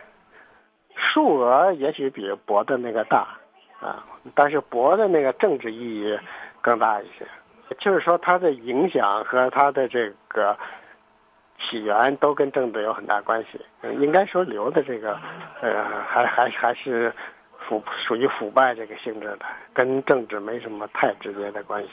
[0.97, 3.39] 数额也许比博的那个大
[3.81, 4.05] 啊，
[4.35, 6.19] 但是博的那个政治意义
[6.61, 7.27] 更大一些。
[7.79, 10.57] 就是说，它的影响和它的这个
[11.59, 13.59] 起源都跟政治有很大关系。
[14.01, 15.19] 应该说，刘的这个，
[15.63, 17.13] 呃，还还还是
[17.67, 21.89] 腐属于腐败这个性质的，跟政治没什么太直接的关系。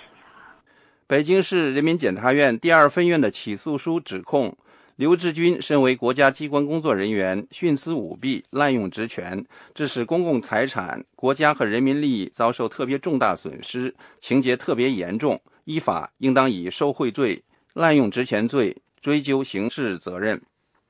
[1.08, 4.56] 北京市人民检察院第二分院的起诉书指控，
[4.96, 20.42] 刘志军身为国家机关工作人员，徇私舞弊、滥用职权，致使公共财产、国家和人民利益遭受特别重大损失，情节特别严重，依法应当以受贿罪、滥用职权罪追究刑事责任。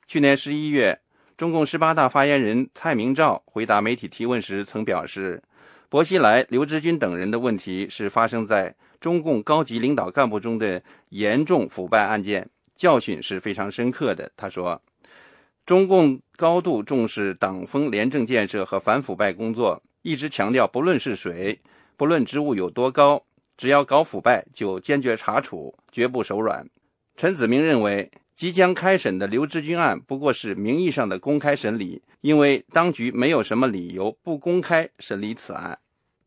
[0.08, 1.00] 去年十一月，
[1.38, 5.42] 中共十八大发言人蔡明照回答媒体提问时曾表示，
[5.88, 8.76] 薄熙来、刘志军等人的问题是发生在。
[9.00, 14.32] 中共高级领导干部中的严重腐败案件，教训是非常深刻的。
[14.36, 14.82] 他说
[15.66, 21.60] ：“中共高度重视党风廉政建设和反腐败工作，一直强调，不论是谁，
[21.96, 23.24] 不论职务有多高，
[23.56, 26.68] 只要搞腐败，就坚决查处，绝不手软。”
[27.16, 35.78] 陈子明认为，即将开审的刘志军案不过是名义上的公开审理，因为当局没有什么理由不公开审理此案。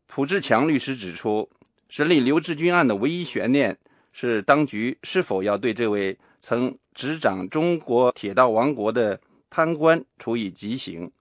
[0.07, 1.49] 蒲志强律师指出。
[1.87, 3.77] 审理刘志军案的唯一悬念
[4.11, 11.11] 是，当局是否要对这位曾执掌中国铁道王国的贪官处以极刑？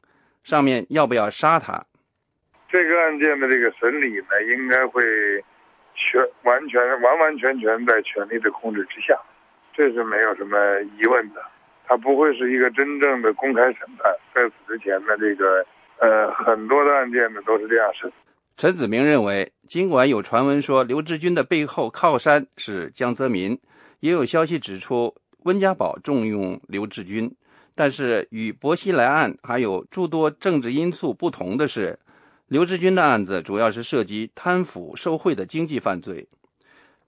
[0.42, 1.82] 上面要不要杀他？
[2.68, 5.02] 这个案件的这个审理呢，应该会
[5.94, 9.18] 全完全完完全全在权力的控制之下，
[9.72, 10.58] 这是没有什么
[11.00, 11.40] 疑问的。
[11.86, 14.12] 它不会是一个真正的公开审判。
[14.34, 15.64] 在此之前呢，这个
[16.00, 18.12] 呃很多的案件呢都是这样审。
[18.58, 23.58] 陈子明认为，尽管有传闻说刘志军的背后靠山是江泽民，
[24.04, 25.14] 也有消息指出
[25.44, 27.34] 温家宝重用刘志军，
[27.74, 31.98] 但是与薄熙来案还有诸多政治因素不同的是，
[32.48, 36.28] 刘志军的案子主要是涉及贪腐受贿的经济犯罪。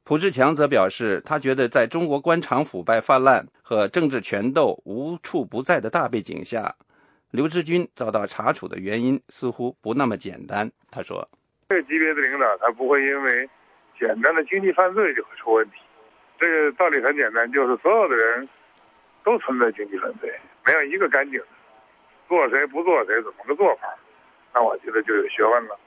[0.05, 6.75] 蒲志强则表示，他觉得在中国官场腐败泛滥和政治权斗无处不在的大背景下。
[7.31, 10.73] 刘志军遭到查处的原因似乎不那么简单。
[10.91, 11.29] 他说
[11.69, 13.47] ：“这级别的领导，他不会因为
[14.01, 15.73] 简单的经济犯罪就会出问题。
[16.39, 18.49] 这个道理很简单，就是所有的人
[19.25, 20.33] 都存在经济犯罪，
[20.65, 21.47] 没有一个干净的。
[22.29, 23.83] 做谁不做谁，怎么个做法？
[24.55, 25.79] 那我觉得就有学问了。”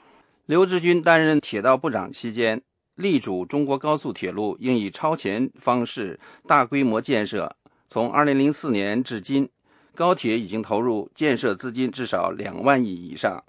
[0.46, 2.60] 刘志军担任铁道部长期间，
[2.96, 7.54] 力主中国高速铁路应以超前方式大规模建设。
[7.88, 9.48] 从2004年至今。
[9.92, 13.42] 高铁已经投入建设资金至少两万亿以上。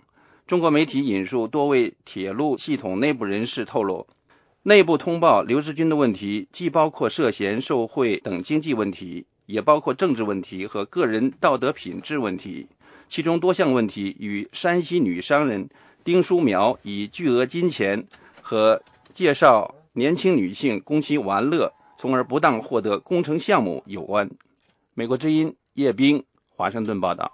[0.45, 4.05] 中国媒体引述多位铁路系统内部人士透露，
[4.63, 12.67] 内部通报刘志军的问题既包括涉嫌受贿等经济问题，也包括政治问题和个人道德品质问题。
[13.09, 15.67] 其中多项问题与山西女商人
[16.03, 18.05] 丁淑苗以巨额金钱
[18.39, 18.79] 和
[19.15, 24.29] 介绍年轻女性供其玩乐，从而不当获得工程项目有关。
[24.93, 26.23] 美国之音叶冰。
[26.55, 27.31] 华盛顿报道。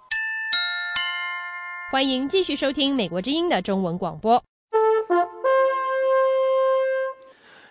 [1.92, 4.42] 欢迎继续收听美国之音的中文广播。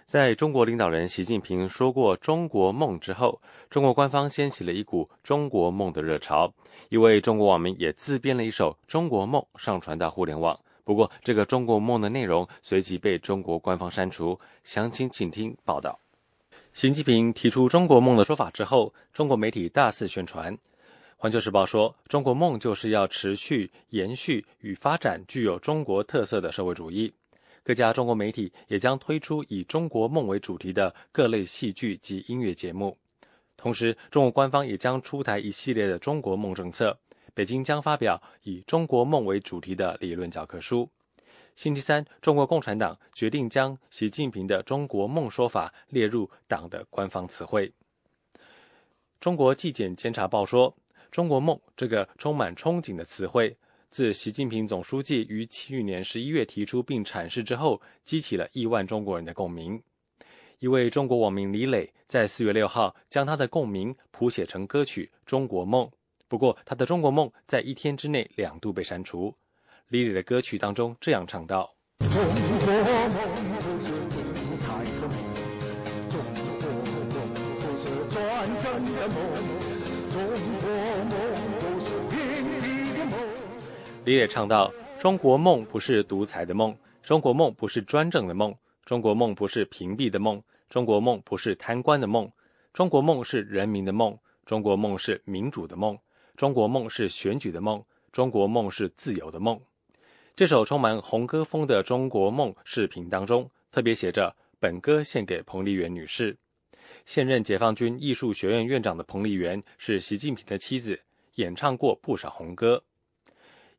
[0.07, 6.53] 在中国领导人习近平说过“中国梦”之后，中国官方掀起了一股“中国梦”的热潮。
[6.87, 10.57] 一位中国网民也自编了一首《中国梦》，上传到互联网。
[10.85, 14.39] 不过，这个“中国梦”的内容随即被中国官方删除。
[14.63, 15.99] 详情请听报道。
[16.71, 20.57] 习近平提出“中国梦”的说法之后，中国媒体大肆宣传。
[21.17, 27.13] 环球时报说，中国梦就是要持续延续与发展具有中国特色的社会主义。
[27.67, 32.97] 各家中国媒体也将推出以中国梦为主题的各类戏剧及音乐节目。
[33.58, 36.97] 同时，中国官方也将出台一系列的中国梦政策。
[37.34, 40.89] 北京将发表以中国梦为主题的理论教科书。
[41.58, 47.73] 星期三，中国共产党决定将习近平的中国梦说法列入党的官方词汇。
[49.19, 50.73] 中国纪检监察报说，
[51.12, 53.58] 中国梦这个充满憧憬的词汇，
[53.89, 59.82] 自习近平总书记于去年十一月提出并阐释之后，激起了亿万中国人的共鸣。
[60.60, 65.86] 一位中国网民李磊在四月六号将他的共鸣谱写成歌曲《中国梦》，
[66.28, 69.34] 不过他的《中国梦》在一天之内两度被删除。
[69.88, 73.88] 李磊的歌曲当中这样唱道：“中国梦不是，
[76.10, 76.19] 中
[76.52, 77.15] 国梦
[77.56, 78.15] 不是专
[78.60, 79.15] 政的梦，
[80.12, 80.56] 中
[84.07, 92.31] 李磊唱到：“中国梦不是独裁的梦，中国梦不是专政的梦。”中国梦不是屏蔽的梦，中国梦不是贪官的梦，
[92.71, 95.99] 中国梦是人民的梦，中国梦是民主的梦，
[96.37, 99.59] 中国梦是选举的梦，中国梦是自由的梦。
[100.37, 106.37] 这首充满红歌风的《中国梦》视频当中，特别写着“本歌献给彭丽媛女士”。
[107.05, 110.97] 现任解放军艺术学院院长的彭丽媛是习近平的妻子，
[111.35, 112.81] 演唱过不少红歌。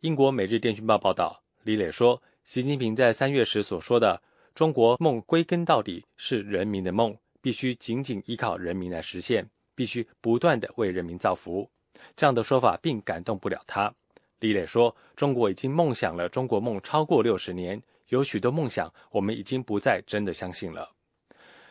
[0.02, 4.22] 英国《每日电讯报》报道，李磊说，习近平在三月时所说的。
[4.54, 11.68] 中国梦归根到底是人民的梦，必须紧紧依靠人民来实现，必须不断的为人民造福。
[12.14, 13.92] 这样的说法并感动不了他。
[14.38, 20.92] 李磊说：“中国已经梦想了中国梦超过六十年，有许多梦想我们已经不再真的相信了，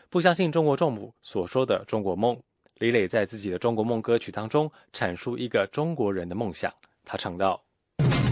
[0.09, 2.37] 不相信中国政府所说的中国梦。”
[2.79, 6.73] 李磊在自己的中国梦歌曲当中阐述一个中国人的梦想，
[7.05, 7.63] 他唱道：“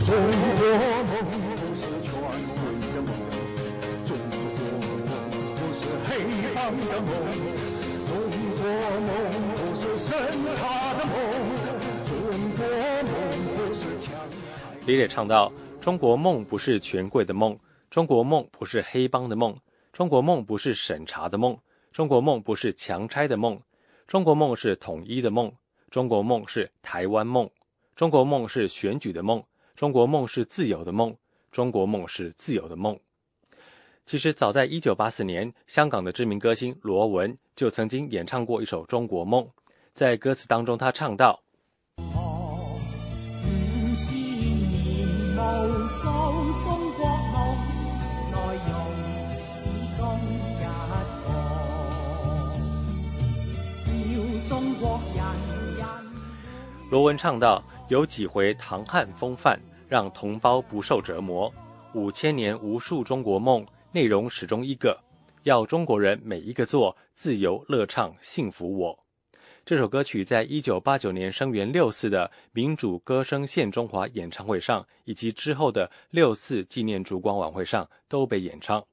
[0.05, 0.23] 中国梦
[1.65, 2.63] 不是全国
[2.93, 3.09] 的梦。”
[4.05, 4.45] 中国梦
[5.55, 6.13] 不是黑
[6.53, 7.09] 帮的梦，
[8.05, 8.13] 中
[8.61, 8.69] 国
[9.01, 9.09] 梦
[9.57, 10.13] 不是审
[10.55, 11.11] 查的梦，
[12.05, 12.13] 中
[12.55, 12.61] 国
[13.01, 13.17] 梦
[13.57, 14.05] 不是强。
[14.85, 17.57] 李磊唱道：“中国梦不是权贵的梦，
[17.89, 19.57] 中国梦不是黑帮的梦，
[19.91, 21.57] 中国梦不是审查的梦，
[21.91, 23.59] 中国梦不是强拆的梦，
[24.07, 25.51] 中国梦是统一的梦，
[25.89, 27.49] 中国梦是台湾梦，
[27.95, 29.43] 中国梦是选举的梦，
[29.75, 31.15] 中国梦是自由的梦，
[31.51, 32.99] 中国梦是自由的梦。”
[34.05, 39.43] 其实，早在一九八四年，香港的知名歌星罗文就曾经演唱过一首《中国梦》。
[39.93, 41.39] 在歌词当中，他唱道
[56.91, 61.53] ：“罗文唱道：“有几回唐汉风范，让同胞不受折磨。
[61.93, 64.99] 五千年无数中国梦。”内容始终一个，
[65.43, 69.05] 要中国人每一个做自由乐唱幸福我。
[69.65, 78.83] 这首歌曲在一九八九年声援六四的民主歌声献中华演唱会上，以及之后的六四纪念烛光晚会上都被演唱。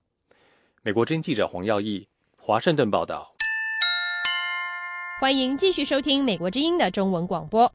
[0.82, 3.34] 美国真记者黄耀义，华盛顿报道。
[5.20, 7.72] 欢迎继续收听美国之音的中文广播。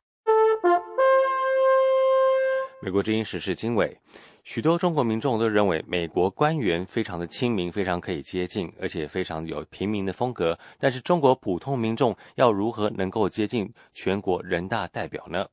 [2.79, 3.97] 美国之音时事经纬。
[4.43, 10.57] 许多中国民众都认为美国官员非常的亲民，非常可以接近，而且非常有平民的风格。
[10.79, 15.47] 但是中国普通民众要如何能够接近全国人大代表呢？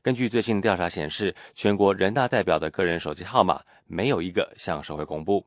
[0.00, 5.44] 根据最新的调查显示，全国人大代表的个人手机号码没有一个向社会公布。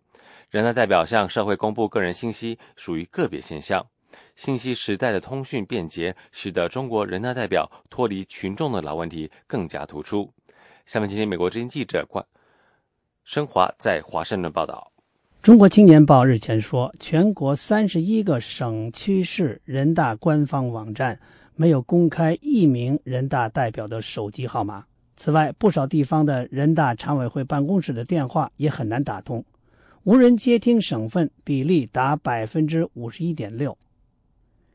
[0.52, 3.84] 人大代表向社会公布个人信息属于个别现象。
[4.36, 10.32] 信息时代的通讯便捷，使得中国人大代表脱离群众的老问题更加突出。
[10.86, 12.24] 下面，请听美国之音记者关。
[13.24, 14.92] 升华在华盛顿报道。
[15.42, 21.20] 中国青年报日前说，全国三十一个省区市人大官方网站
[21.56, 24.86] 没有公开一名人大代表的手机号码。
[25.18, 29.44] 此外，不少地方的人大常委会办公室的电话也很难打通，
[30.04, 33.76] 无人接听省份比例达百分之五十一点六。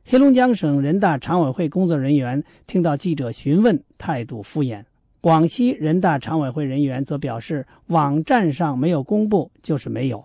[0.05, 4.83] 黑龙江省人大常委会工作人员听到记者询问，态度敷衍。
[5.21, 10.25] 广西人大常委会人员则表示，网站上没有公布就是没有。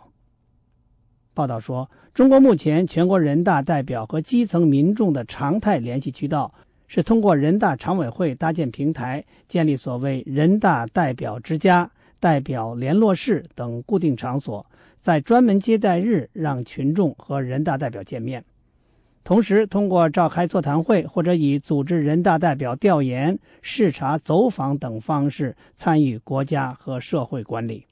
[1.33, 6.53] 报道说，中国目前全国人大代表和基层民众的常态联系渠道
[6.87, 11.91] 是通过人大常委会搭建平台，建立所谓人大代表之家、
[12.21, 14.65] 代表联络室等固定场所，
[14.97, 18.45] 在专门接待日让群众和人大代表见面。
[19.25, 27.87] 同时，通过召开座谈会或者以组织人大代表调研、视察、走访等方式参与国家和社会管理。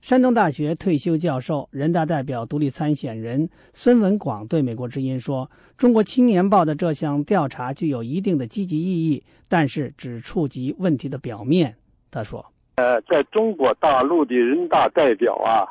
[0.00, 11.74] 山东大学退休教授、人大代表独立参选人孙文广对美国之音说：“中国青年报的这项调查具有一定的积极意义，但是只触及问题的表面。”
[12.12, 12.46] 他说
[12.76, 15.66] ：“呃，在中国大陆的人大代表啊，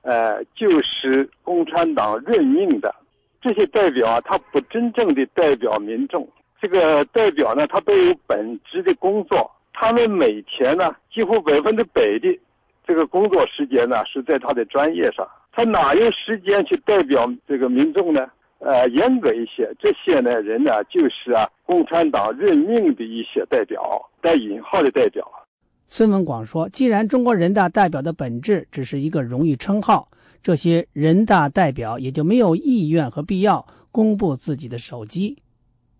[0.00, 2.94] 呃，就是共产党任命的。
[3.42, 6.26] 这些代表啊，他不真正的代表民众。
[6.60, 12.38] 这个代表呢，他都有本职的工作，他们每天呢，几乎百分之百的。”
[12.86, 18.28] 这个工作时间呢是在他的专业上，他哪有时间去代表这个民众呢？
[18.58, 23.80] 呃，严格一些，这些呢人呢就是啊，共产党任命的一些代表，
[24.20, 25.24] 带引号的代表。
[25.86, 30.08] 孙文广说：“既然中国人大代表的本质只是一个荣誉称号，
[30.42, 35.38] 这些人大代表也就没有意愿和必要公布自己的手机。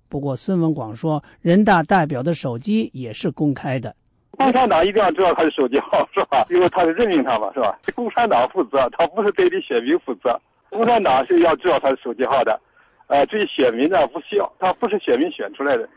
[0.09, 3.95] 不过，孙文广说，人大代表的手机也是公开的。”
[4.33, 6.45] 共产党一定要知道他的手机号是吧？
[6.51, 7.79] 因为他是任命他嘛，是吧？
[7.95, 10.41] 共产党负责，他不是对你选民负责。
[10.71, 12.59] 共产党是要知道他的手机号的，
[13.07, 15.89] 呃，至于选民呢，不需要，他不是选民选出来的。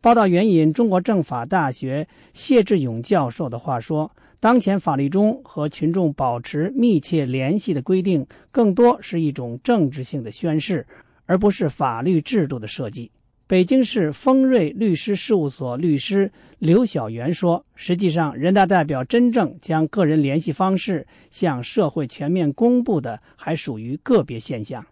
[0.00, 4.10] 报道援引中国政法大学谢志勇教授的话说
[4.44, 10.86] ：“当前法律中和群众保持密切联系的规定，更多是一种政治性的宣誓，
[11.24, 13.10] 而不是法律制度的设计。”
[13.48, 24.84] 北京市丰瑞律师事务所律师刘晓元说：“实际上，人大代表真正将个人联系方式向社会全面公布的，还属于个别现象。”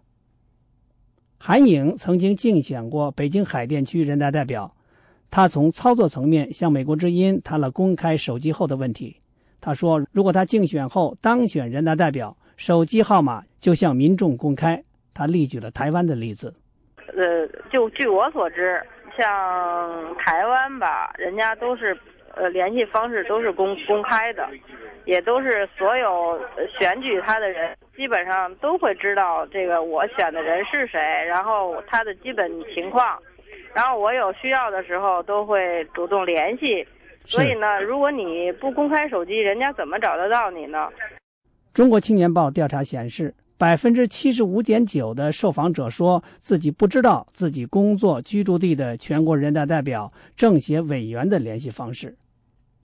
[1.36, 4.74] 韩颖曾经竞选过北京海淀区人大代表，
[5.30, 9.16] 他从操作层面向美国之音谈了公开手机后的问题。
[9.64, 14.82] 他说：“如果他竞选后当选人大代表，手机号码就向民众公开。”
[15.14, 16.52] 他例举了台湾的例子。
[17.14, 18.82] 呃，就据我所知，
[19.16, 21.96] 像台湾吧，人家都是，
[22.34, 24.48] 呃，联系方式都是公公开的，
[25.04, 26.40] 也都是所有
[26.76, 33.16] 选举他的人基本上都会知道这个我选的人是谁，然后他的基本情况，
[33.74, 36.84] 然后我有需要的时候都会主动联系。
[37.24, 40.88] 所以呢，如果你不公开手机，人家怎么找得到你呢？
[41.72, 43.34] 中国青年报调查显示。
[43.58, 52.16] 百分之七十五点九的受访者说自己不知道自己工作居住地的全国人大代表、政协委员的联系方式。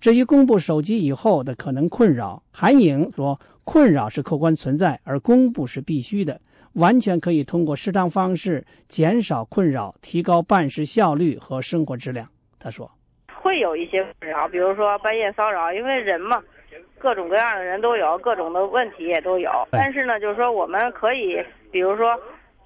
[0.01, 6.41] 至于公布手机以后的可能困扰，韩颖说：“困扰是客观存在，而公布是必须的，
[6.74, 12.28] 完全可以通过适当方式减少困扰，提高办事效率和生活质量。”
[12.61, 12.89] 他说
[13.49, 16.42] ：“会有一些困扰，比如说半夜骚扰，因为人嘛。”
[16.99, 19.51] 各种各样的人都有，各种的问题也都有。
[19.70, 21.40] 但是呢，就是说我们可以，
[21.70, 22.09] 比如说，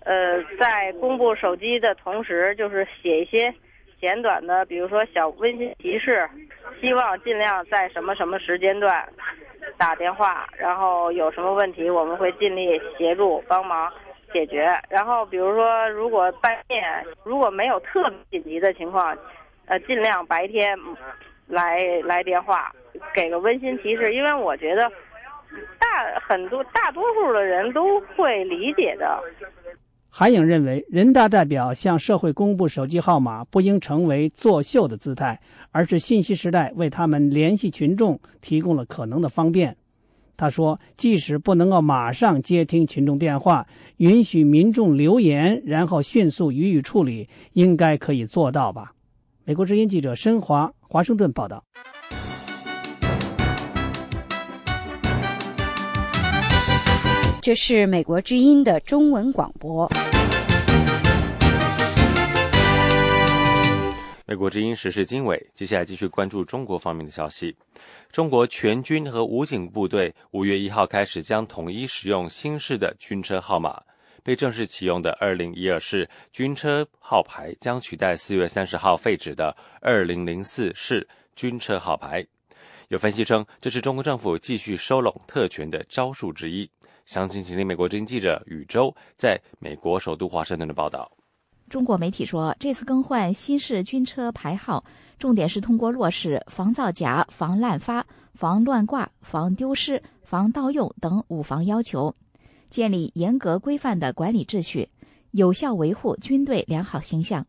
[0.05, 3.55] 呃，在公布手机的同时，就是写一些
[4.01, 6.27] 简短的，比如说小温馨提示，
[6.81, 9.07] 希望尽量在什么什么时间段
[9.77, 13.93] 打电话，然后有什么问题我们会尽力协助帮忙
[14.33, 14.67] 解决。
[14.89, 16.83] 然后比如说，如果半夜
[17.23, 19.15] 如果没有特别紧急的情况，
[19.67, 20.77] 呃，尽量白天
[21.47, 22.73] 来来电话。
[23.15, 24.83] 给个温馨提示，因为我觉得
[25.79, 29.21] 大很多大多数的人都会理解的。
[30.09, 35.41] 韩颖认为，人大代表向社会公布手机号码不应成为作秀的姿态，
[35.71, 39.75] 而是信息时代为他们联系群众提供了可能的方便。
[40.37, 43.67] 他说，即使不能够马上接听群众电话，
[43.99, 48.93] 允许民众留言，然后迅速予以处理，应该可以做到吧？
[49.45, 51.65] 美国之音记者申华，华盛顿报道。
[57.41, 59.91] 这是美国之音的中文广播。
[64.25, 67.57] 美国之音时事经纬，接下来继续关注中国方面的消息。
[68.13, 73.83] 中国全军和武警部队五月一号开始将统一使用新式的军车号码，
[74.23, 82.25] 被正式启用的二零一二式军车号牌将取代四月三十号废止的二零零四式军车号牌。
[82.89, 86.71] 有分析称，这是中国政府继续收拢特权的招数之一。
[87.07, 91.11] 详情，请听美国之音记者宇宙在美国首都华盛顿的报道。
[91.69, 94.85] 中国媒体说，这次更换新式军车牌号，
[95.19, 102.15] 重点是通过落实防造假、防滥发、防乱挂、防丢失、防盗用等五防要求，
[102.73, 104.89] 建立严格规范的管理秩序，
[105.31, 107.47] 有效维护军队良好形象。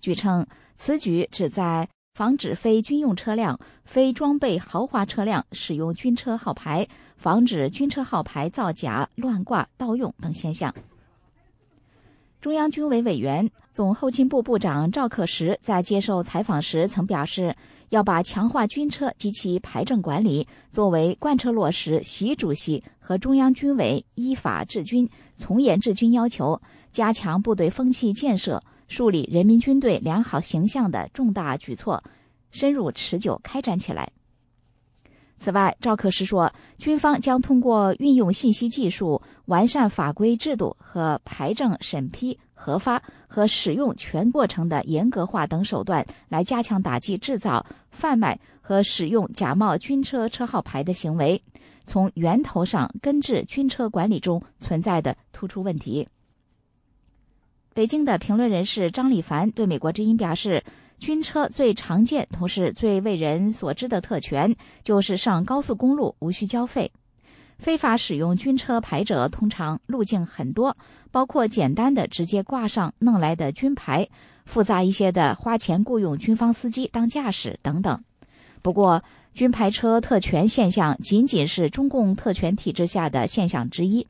[0.00, 0.44] 据称，
[0.76, 1.88] 此举旨在。
[2.16, 10.72] 防止非军用车辆、非装备豪华车辆使用军车号牌，防止军车号牌造假、乱挂、盗用等现象。
[12.44, 17.56] 中央军委委员、总后勤部部长赵克时在接受采访时曾表示，
[17.88, 26.60] 要把强化军车及其排政管理作为贯彻落实习主席和中央军委依法治军、从严治军要求，
[26.92, 32.04] 加强部队风气建设、树立人民军队良好形象的重大举措，
[32.50, 34.12] 深入持久开展起来。
[35.38, 51.42] 此外，赵克石说，军方将通过运用信息技术、完善法规制度和牌证审批、核发和使用全过程的严格化等手段，来加强打击制造、贩卖和使用假冒军车车号牌的行为，
[51.84, 56.08] 从源头上根治军车管理中存在的突出问题。
[57.74, 60.64] 北京的评论人士张立凡对美国之音表示。
[60.98, 66.90] 军车最常见，同时最为人所知的特权，就是上高速公路无需交费。
[67.58, 70.76] 非法使用军车牌者通常路径很多，
[71.10, 74.08] 包括简单的直接挂上弄来的军牌，
[74.44, 78.02] 复杂一些的花钱雇佣军方司机当驾驶等等。
[78.62, 79.02] 不过，
[79.34, 84.06] 军牌车特权现象仅仅是中共特权体制下的现象之一。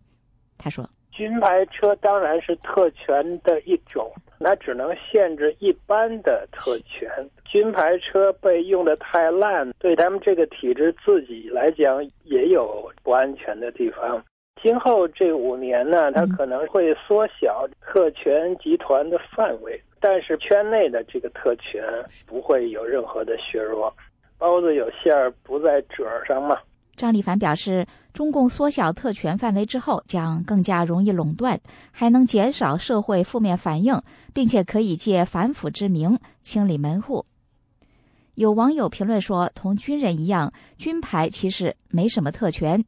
[0.57, 0.89] 他说。
[1.15, 7.09] 军牌车当然是特权的一种，那只能限制一般的特权。
[7.45, 14.21] 军牌车被用的太烂，对他们这个体制自己来讲也有不安全的地方。
[14.61, 21.85] 今后这五年呢，它可能会缩小特权集团的范围，但是圈内的这个特权
[22.27, 23.95] 不会有任何的削弱。
[24.37, 26.59] 包子有馅儿，不在褶上嘛。
[26.97, 34.01] 张立凡表示，中共缩小特权范围之后，将更加容易垄断，还能减少社会负面反应，
[34.33, 37.27] 并且可以借反腐之名清理门户。
[38.37, 42.85] 有网友评论说：“同军人一样，军牌其实没什么特权，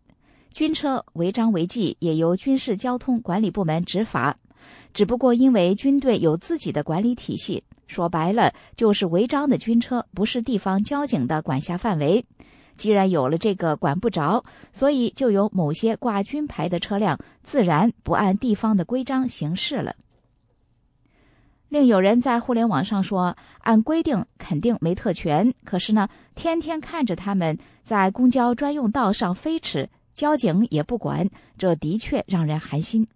[0.52, 4.36] 军车违章违纪也由军事交通管理部门执法，
[4.92, 12.24] 只不过因为军队有自己的管理体系，说白了就是违章的军车不是地方交警的管辖范围。”
[12.76, 19.96] 既然有了这个管不着，所以就有某些挂军牌的车辆自然不按地方的规章行事了。
[21.68, 33.08] 另有人在互联网上说，按规定肯定没特权，可是呢，天天看着他们在公交专用道上飞驰，交警也不管，这的确让人寒心。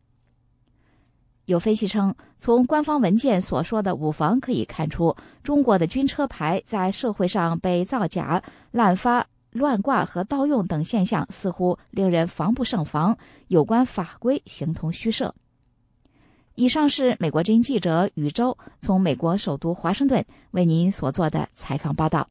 [1.44, 8.42] 有分析称，从官方文件所说的五防可以看出，中国的军车牌在社会上被造假、
[8.72, 9.26] 滥发。
[9.50, 15.34] 乱挂和盗用等现象似乎令人防不胜防，有关法规形同虚设。
[16.54, 22.28] 以上是美国之音记者宇宙从美国首都华盛顿为您所做的采访报道。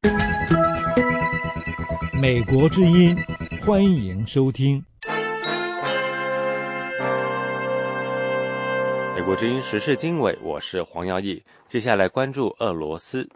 [2.22, 3.18] 美国之音，
[3.66, 4.84] 欢迎收听。
[9.16, 11.42] 美国之音时事经纬，我是黄耀义。
[11.68, 13.28] 接下来关注俄罗斯。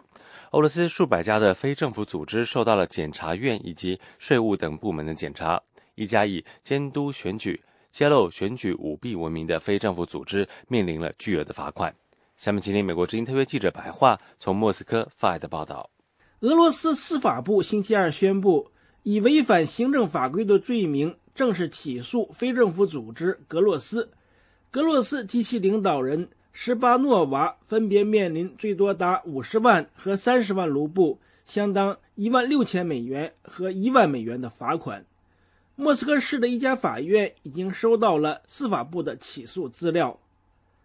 [0.54, 5.60] 俄罗斯数百家的非政府组织受到了检察院以及税务等部门的检查。
[5.96, 11.92] 一家以监督选举、揭露选举舞弊闻名的非政府组织面临了巨额的罚款。
[12.36, 15.90] 下面，请听美国之音特约记者白桦从莫斯科发来的报道：
[16.38, 18.70] 俄罗斯司法部星期二宣布，
[19.02, 24.08] 以违反行政法规的罪名正式起诉非政府组织格洛斯。
[24.70, 26.28] 格洛斯及其领导人。
[26.56, 35.04] 施巴诺娃分别面临最多达五十万和三十万卢布（相当一万六千美元和一万美元）的罚款。
[35.74, 40.20] 莫斯科市的一家法院已经收到了司法部的起诉资料。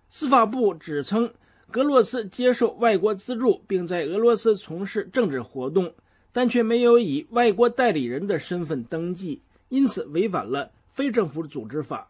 [0.09, 1.31] 司法部指称，
[1.69, 5.93] 格洛斯接受外国资助，并在俄罗斯从事政治活动，
[6.31, 12.09] 但却没有以外国代理人的身份登记，因此违反了非政府组织法。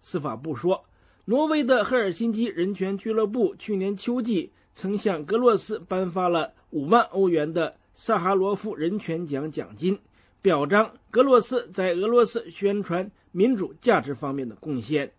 [0.00, 0.84] 司法部说。
[1.26, 9.96] 挪威的赫尔辛基人权俱乐部去年秋季曾向格洛斯颁发了五万欧元的萨哈罗夫人权奖奖金，
[10.40, 15.12] 表彰格洛斯在俄罗斯宣传民主价值方面的贡献。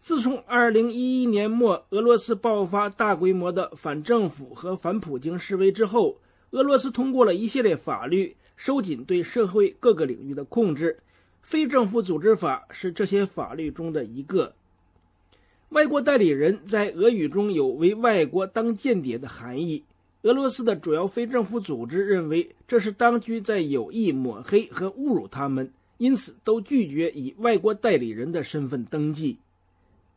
[0.00, 6.18] 自从2011年末俄罗斯爆发大规模的反政府和反普京示威之后，
[6.50, 10.98] 俄罗斯通过了一系列法律，收紧对社会各个领域的控制。
[11.42, 14.52] 非政府组织法是这些法律中的一个。
[15.72, 19.82] 外国代理人在俄语中有为外国当间谍的含义。
[20.20, 29.38] 俄罗斯的主要非政府组织认为这是当局在有意抹黑和侮辱他们，因此都拒绝以外国代理人的身份登记。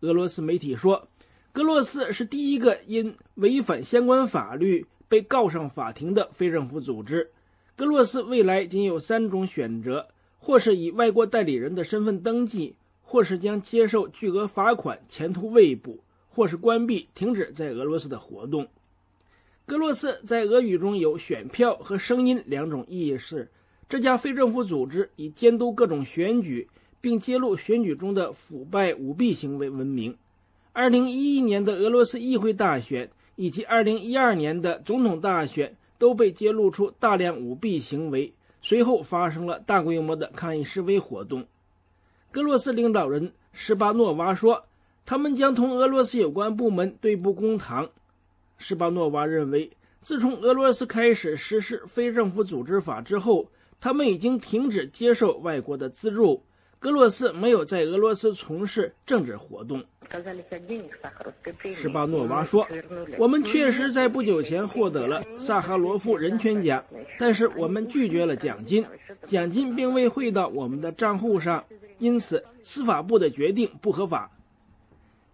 [0.02, 1.08] 俄罗斯媒体说，
[1.54, 7.32] 格洛斯是第一个因违反相关法律被告上法庭的非政府组织。
[7.78, 12.76] 格洛斯未来仅有三种选择：或是以外国代理人的身份登记。
[13.16, 18.68] 或是将接受巨额罚款，前途未卜；或是关闭、停止在俄罗斯的活动。
[19.66, 23.48] 格洛斯在俄语中有“选票”和“声音”两种意思。
[23.88, 26.68] 这家非政府组织以监督各种选举，
[27.00, 30.18] 并揭露选举中的腐败舞弊行为闻名。
[30.74, 41.46] 2011年的俄罗斯议会大选以及2012年的总统大选都被揭露出大量舞弊行为，随后发生了大规模的抗议示威活动。
[42.36, 44.66] 俄罗斯领导人施巴诺娃说。
[45.08, 47.88] 他们将同俄罗斯有关部门对簿公堂。
[48.58, 49.70] 施巴诺娃认为，
[50.02, 56.42] 自从俄罗斯开始实施非政府组织法之后，他们已经停止接受外国的资助。
[56.86, 59.84] 格罗斯没有在俄罗斯从事政治活动。
[61.74, 62.68] 施巴诺娃说
[63.18, 66.86] ：“我们确实在不久前获得了萨哈罗夫人权奖，
[67.18, 68.86] 但是我们拒绝了奖金，
[69.26, 71.66] 奖金并未汇到我们的账户上，
[71.98, 74.30] 因此司法部的决定不合法。”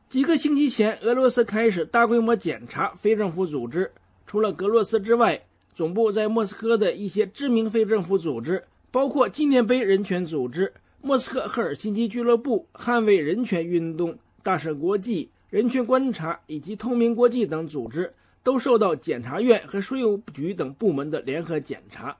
[0.07, 3.91] 几个星期前，俄罗斯开始大规模检查非政府组织。
[4.25, 5.43] 除了格罗斯之外，
[5.75, 10.71] 总部在莫斯科的一些知名非政府组织，包括纪念碑人权组织、
[11.03, 22.15] 莫斯科赫尔辛基俱乐部、捍卫人权运动、大赦国际、人权观察以及透明国际等组织，都受到检察院和税务局等部门的联合检查。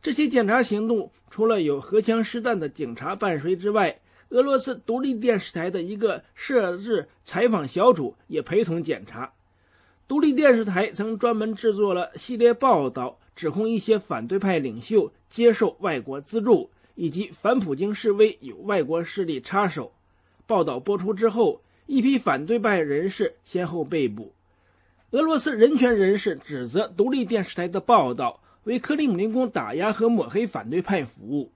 [0.00, 9.30] 这些检查行动除了有荷枪实弹的警察伴随之外，俄罗斯独立电视台的一个摄制采访小组也陪同检查。
[10.08, 19.92] 独立电视台曾专门制作了系列报道，指控一些反对派领袖接受外国资助，以及反普京示威有外国势力插手。
[20.46, 24.32] 报道播出之后，一批反对派人士先后被捕。
[25.10, 31.50] 俄罗斯人权人士指责独立电视台的报道为克里姆林宫打压和抹黑反对派服务。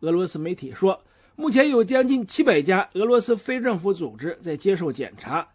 [0.00, 1.00] 俄罗斯媒体说。
[1.40, 5.46] 目前有将近七百家俄罗斯非政府组织在接受检查，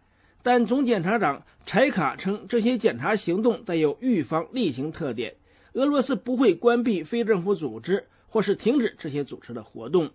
[0.42, 5.36] 但总检察长柴卡称这些检查行动带有预防例行特点。
[5.74, 10.10] 俄罗斯不会关闭非政府组织或是停止这些组织的活动。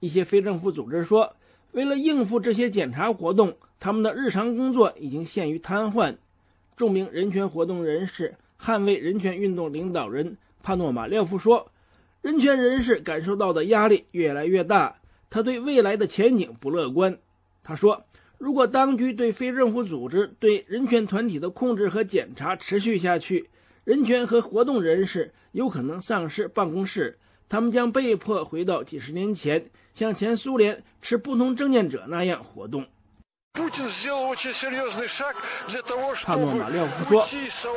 [0.00, 1.36] 一些非政府组织说，
[1.72, 6.16] 为了应付这些检查活动，他们的日常工作已经陷于瘫痪。
[6.74, 11.70] 著名人权活动人士、捍卫人权运动领导人帕诺马廖夫说。
[12.22, 14.96] 人权人士感受到的压力越来越大，
[15.28, 17.18] 他对未来的前景不乐观。
[17.62, 18.06] 他说
[18.40, 23.50] ：“如果当局对非政府组织、对人权团体的控制和检查持续下去，
[23.84, 27.18] 人权和活动人士有可能丧失办公室，
[27.48, 32.86] 他们将被迫回到几十年前，像前苏联持不同政见者那样活动。”
[36.24, 37.24] 帕诺马廖夫说：“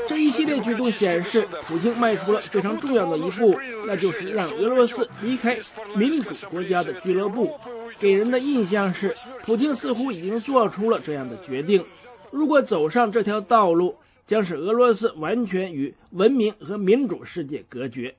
[0.09, 3.55] 这一系列举动显示，普京迈出了非常重要的一步，
[3.85, 5.59] 那就是让俄罗斯离开
[5.95, 7.55] 民主国家的俱乐部。
[7.99, 11.85] 给人的印象是，普京似乎已经做出了这样的决定。
[12.31, 13.95] 如果走上这条道路，
[14.25, 18.15] 将使俄罗斯完全与文明和民主世界隔绝。”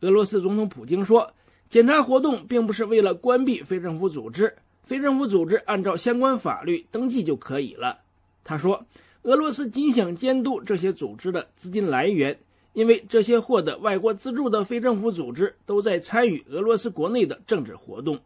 [0.00, 1.32] 俄罗斯总统普京说
[1.68, 7.98] ：“检查活动并不是为了关闭非政府组织。”非政府组织按照相关法律登记就可以了。
[8.42, 8.86] 他说
[9.24, 12.38] ：“俄罗斯仅想监督这些组织的资金来源，
[12.72, 18.18] 因为这些获得外国资助的非政府组织都在参与俄罗斯国内的政治活动。”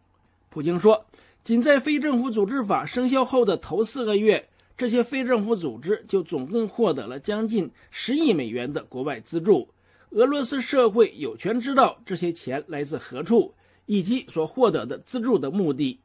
[0.50, 1.04] 普京说
[1.42, 9.66] ：“仅在非政府组织法生效后的头四个月，这些非政府组织就总共获得了将近十亿美元的国外资助。
[10.12, 13.54] 俄罗斯社会有权知道这些钱来自何处，
[13.86, 16.00] 以及所获得的资助的目的。”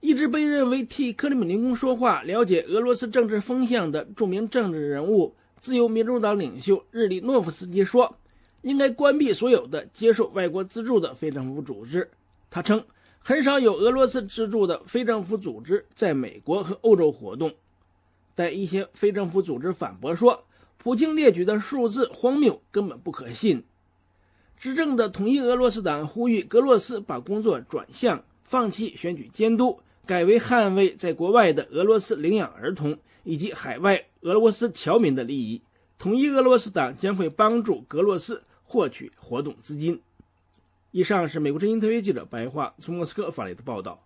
[0.00, 8.16] 一直被认为替克里姆林宫说话、了解俄罗斯政治风向的著名政治人物、自由民主党领袖日利诺夫斯基说
[8.62, 12.08] ：“应该关闭所有的接受外国资助的非政府组织。”
[12.48, 12.84] 他称，
[13.18, 17.52] 很少有俄罗斯资助的非政府组织在美国和欧洲活动。
[18.36, 20.44] 但一些非政府组织反驳说，
[20.88, 23.62] 普京列举的数字荒谬，根本不可信。
[24.56, 29.80] 执政的统一俄罗斯党呼吁格罗斯把工作转向，放弃选举监督。
[30.06, 35.60] 改为捍卫在国外的俄罗斯领养儿童以及海外俄罗斯侨民的利益。
[35.98, 40.00] 统一俄罗斯党将会帮助格罗斯获取活动资金。
[40.92, 44.02] 以上是美国之音特约记者白桦从莫斯科发来的报道。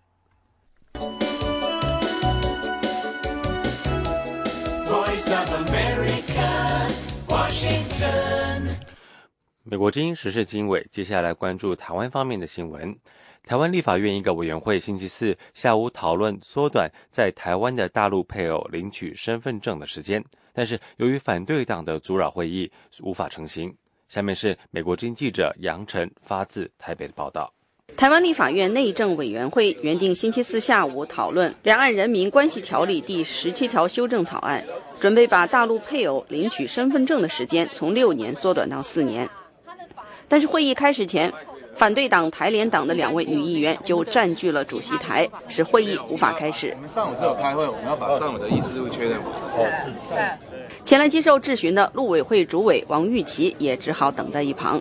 [9.65, 12.97] 美国之音时事经纬，接下来关注台湾方面的新闻。
[13.45, 22.71] 台湾立法院一个委员会星期四下午讨论缩短在台湾的大陆配偶领取身份证的时间，但是由于反对党的阻扰会议
[23.01, 23.75] 无法成行。
[24.09, 27.53] 下面是美国之音记者杨晨发自台北的报道。
[27.97, 34.65] 台湾立法院内政委员会原定星期四下午讨论《两岸人民关系条例》第十七条修正草案，
[34.99, 39.29] 准备把大陆配偶领取身份证的时间从六年缩短到四年。
[40.27, 41.33] 但是会议开始前，
[41.77, 46.73] 反对党台联党的两位女议员就占据了主席台，使会议无法开始。
[46.75, 49.23] 我们上午是有开会，我们要把上午的议事录确认完。
[49.57, 49.69] 哦，
[50.11, 50.85] 是。
[50.85, 54.81] 前来接受质询的陆委会主委王玉琪也只好等在一旁。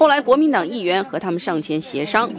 [0.00, 2.32] 后来，国民党议员和他们上前协商，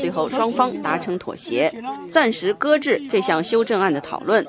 [0.00, 1.72] 最后双方达成妥协，
[2.10, 4.44] 暂时搁置这项修正案的讨论。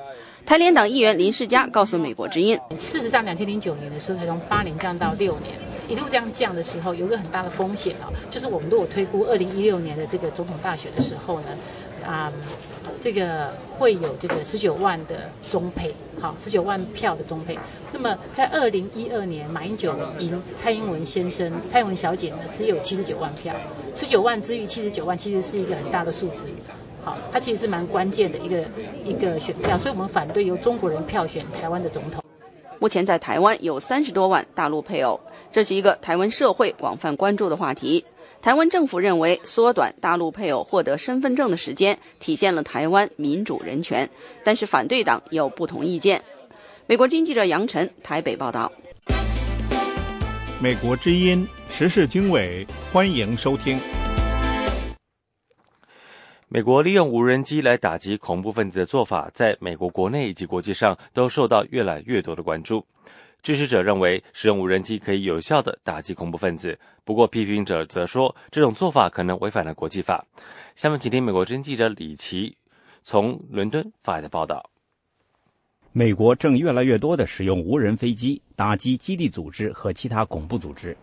[0.48, 5.54] 台联党议员林世嘉告诉美国之音：“事实上，两千零九年的时候才从八年降到六年，
[5.88, 11.46] 一路这样降的时候，有个很大的风险啊，就是我们如果推估二零一六年的这个总统大选的时候呢，
[12.04, 12.34] 啊。”
[13.02, 17.58] 这个会有这个十九万的中配，好，十九万票的中配。
[17.92, 23.54] 那么在二零一二年，马英九赢蔡英文先生、蔡英文小姐呢，只有七十九万票。
[23.96, 26.48] 十九万之于七十九万，其实是一个很大的数字，
[27.04, 28.64] 好，它其实是蛮关键的一个
[29.04, 29.78] 一个选票。
[29.78, 32.24] 所以我们反对由中国人票选台湾的总统。
[32.80, 35.20] 目前在台湾有三十多万大陆配偶，
[35.52, 38.06] 这是一个台湾社会广泛关注的话题。
[38.42, 44.10] 台湾政府认为，缩短大陆配偶获得身份证的时间，体现了台湾民主人权。
[44.44, 46.20] 但是反对党有不同意见。
[46.88, 48.72] 美国经济记者杨晨台北报道。
[50.60, 53.80] 美国之音时事经纬，欢迎收听。
[56.48, 62.84] 美国利用无人机来打击恐怖分子的做法，在美国国内以及国际上都受到越来越多的关注。
[63.42, 66.78] 支持者认为，使用无人机可以有效地打击恐怖分子。
[67.04, 70.26] 不过，批评者则说，这种做法可能违反了国际法。
[70.76, 72.56] 下面，请听美国真记者李奇
[73.04, 74.70] 从伦敦发来的报道：
[75.92, 80.96] 美国正越来越多地使用无人飞机打击基地组织和其他恐怖组织。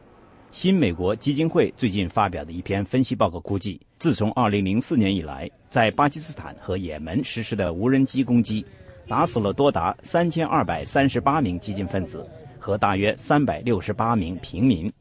[0.51, 8.65] 新美国基金会最近发表的一篇分析报告估计，自从2004年以来，在巴基斯坦和也门实施的无人机攻击。
[9.09, 12.29] 打死了多达三千二百三十八名激进分子
[12.59, 14.93] 和大约三百六十八名平民。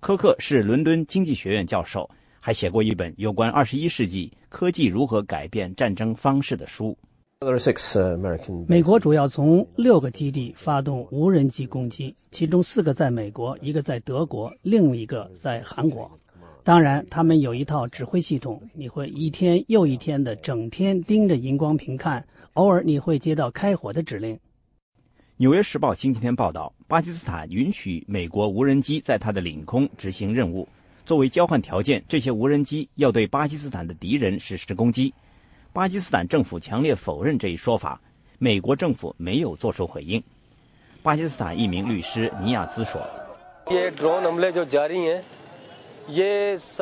[0.00, 2.08] 科克是伦敦经济学院教授，
[2.38, 6.96] 还写过一本有关二十一世纪科技如何改变战争方式的书。
[8.68, 16.08] 美国主要从六个基地发动无人机攻击，其中四个在美国，一个在德国，另一个在韩国。
[16.62, 22.24] 当然，他们有一套指挥系统，你会一天又一天的整天盯着荧光屏看。
[22.54, 24.36] 偶尔你会接到开火的指令。
[25.38, 30.68] 《纽约时报》星期天报道，巴基斯坦允许美国无人机在它的领空执行任务，
[31.06, 35.12] 作为交换条件，这些无人机要对巴基斯坦的敌人实施攻击。
[35.72, 37.98] 巴基斯坦政府强烈否认这一说法，
[38.38, 40.22] 美国政府没有做出回应。
[41.02, 43.00] 巴基斯坦一名律师尼亚兹说：“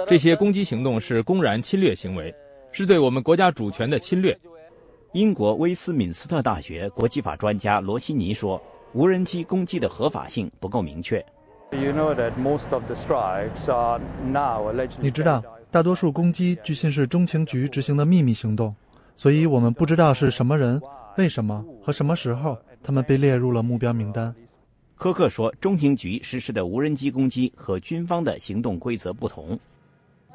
[0.09, 2.35] 这些攻击行动是公然侵略行为，
[2.73, 4.37] 是对我们国家主权的侵略。”
[5.13, 8.63] 英国威斯敏斯特大学国际法专家罗西尼说
[8.95, 11.25] ：“无人机攻击的合法性不够明确。”
[11.73, 11.91] 你
[15.11, 18.73] 知道，大多数攻击据信是中情局执行的秘密行动，
[19.17, 20.81] 所以我们不知道是什么人、
[21.19, 24.33] 为什么和什么时候他们被列入了目标名单。
[24.95, 29.59] 科克说：“中情局实施的无人机攻击和军方的行动规则不同。”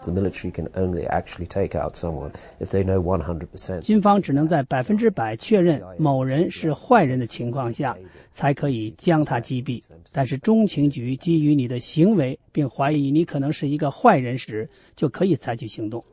[0.04, 3.82] The military can only actually take out someone if they know 100%.
[3.82, 7.98] 军方只能在百分之百确认某人是坏人的情况下，
[8.32, 9.84] 才可以将他击毙。
[10.12, 16.04] 但是中情局基于你的行为，并怀疑你可能是一个坏人时，就可以采取行动。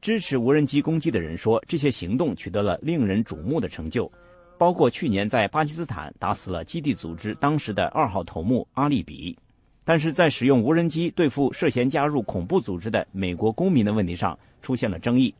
[0.00, 4.10] 支持无人机攻击的人说，这些行动取得了令人瞩目的成就，
[4.56, 9.36] 包括去年在巴基斯坦打死了基地组织当时的二号头目阿利比。
[9.86, 15.32] 但是在使用无人机对付涉嫌加入恐怖组织的美国公民的问题上出现了争议。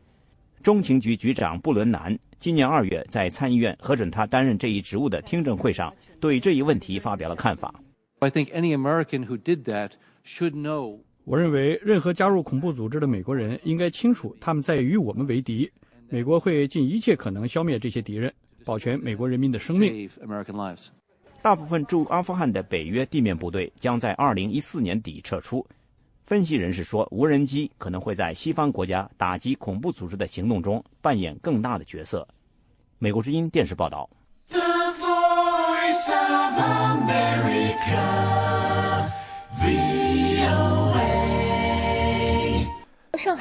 [0.63, 7.75] 中情局局长布伦南今年二月在参议院核准他担任这一职务的听证会上，对这一问题发表了看法。
[11.25, 15.69] 我认为任何加入恐怖组织的美国人应该清楚，他们在与我们为敌。
[16.07, 18.33] 美国会尽一切可能消灭这些敌人，
[18.63, 20.09] 保全美国人民的生命。
[21.41, 25.65] 大部分驻阿富汗的北约地面部队将在2014年底撤出。
[26.25, 32.27] 分析人士说，无人机可能会在西方国家打击恐怖组织的行动中扮演更大的角色。
[32.99, 34.09] 美国之音电视报道。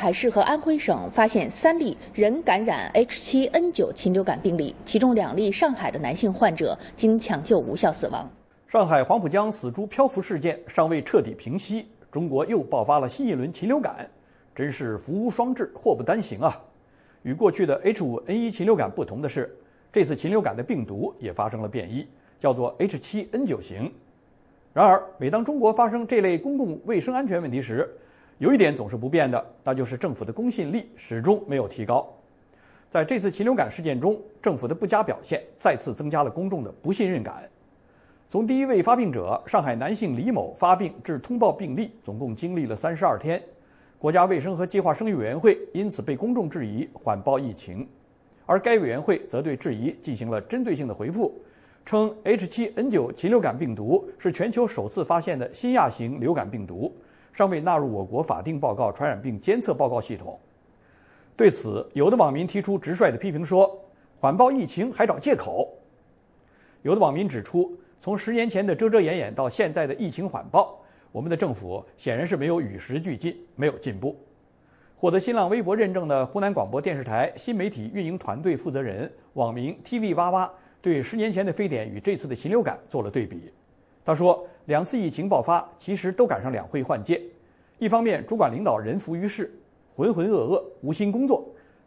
[0.06, 8.30] 海市和安徽省发现三例人感染 H7N9 禽流感病例，其中两例上海的男性患者经抢救无效死亡。
[8.68, 14.08] 上海黄浦江死猪漂浮事件尚未彻底平息，中国又爆发了新一轮禽流感，
[14.54, 16.56] 真是福无双至，祸不单行啊！
[17.24, 19.52] 与过去的 H5N1 禽流感不同的是，
[19.92, 22.06] 这次禽流感的病毒也发生了变异，
[22.38, 23.92] 叫做 H7N9 型。
[24.72, 27.90] 然而，每当中国发生这类公共卫生安全问题时，
[28.38, 32.06] 有一点总是不变的，那就是政府的公信力始终没有提高。
[32.90, 37.48] 在这次禽流感事件中，政府的不佳表现再次增加了公众的不信任感。
[38.28, 43.42] 从第一位发病者上海男性李某发病至通报病例，总共经历了三十二天。
[43.98, 47.88] 国家卫生和计划生育委员会因此被公众质疑缓报疫情，
[48.44, 51.34] 而该委员会则对质疑进行了针对性的回复，
[51.86, 56.94] 称 H7N9 禽流感病毒是全球首次发现的新亚型流感病毒，
[57.36, 60.40] 尚未纳入我国法定报告传染病监测报告系统。
[61.36, 63.78] 对此，有的网民提出直率的批评说
[64.18, 65.70] ：“缓报疫情还找借口。”
[66.80, 70.82] 有的网民指出，从十年前的遮遮掩掩到现在的疫情缓报。
[71.12, 74.16] 我们的政府显然是没有与时俱进，没有进步。
[74.96, 83.52] 获得新浪微博认证的湖南广播电视台新媒体运营团队负责人网名 TV 哇哇对十年前的非典与这次的禽流感做了对比。
[84.06, 87.22] 他说，两次疫情爆发其实都赶上两会换届，
[87.78, 89.52] 一方面主管领导人浮于事，
[89.94, 91.42] 浑浑噩噩，无心工作；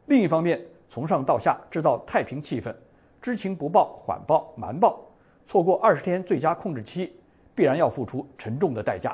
[0.08, 0.60] 另一方面
[0.90, 2.74] 从上到下制造太平气氛，
[3.22, 5.00] 知情不报、缓报、瞒报，
[5.46, 7.14] 错过二十天最佳控制期。
[7.56, 9.14] 必然要付出沉重的代价。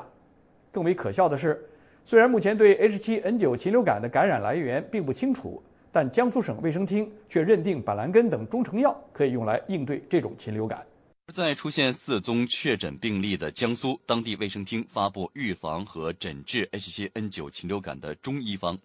[0.70, 1.68] 更为可笑的是，
[2.04, 5.60] 虽然目前对 H7N9 禽流感的感染来源并不清楚，
[5.90, 10.86] 但江苏省卫生厅却认定板蓝根等中成药可以用来应对这种禽流感。
[11.32, 18.78] 在出现四宗确诊病例的江苏，当地卫生厅发布预防和诊治 H7N9 禽流感的中医方。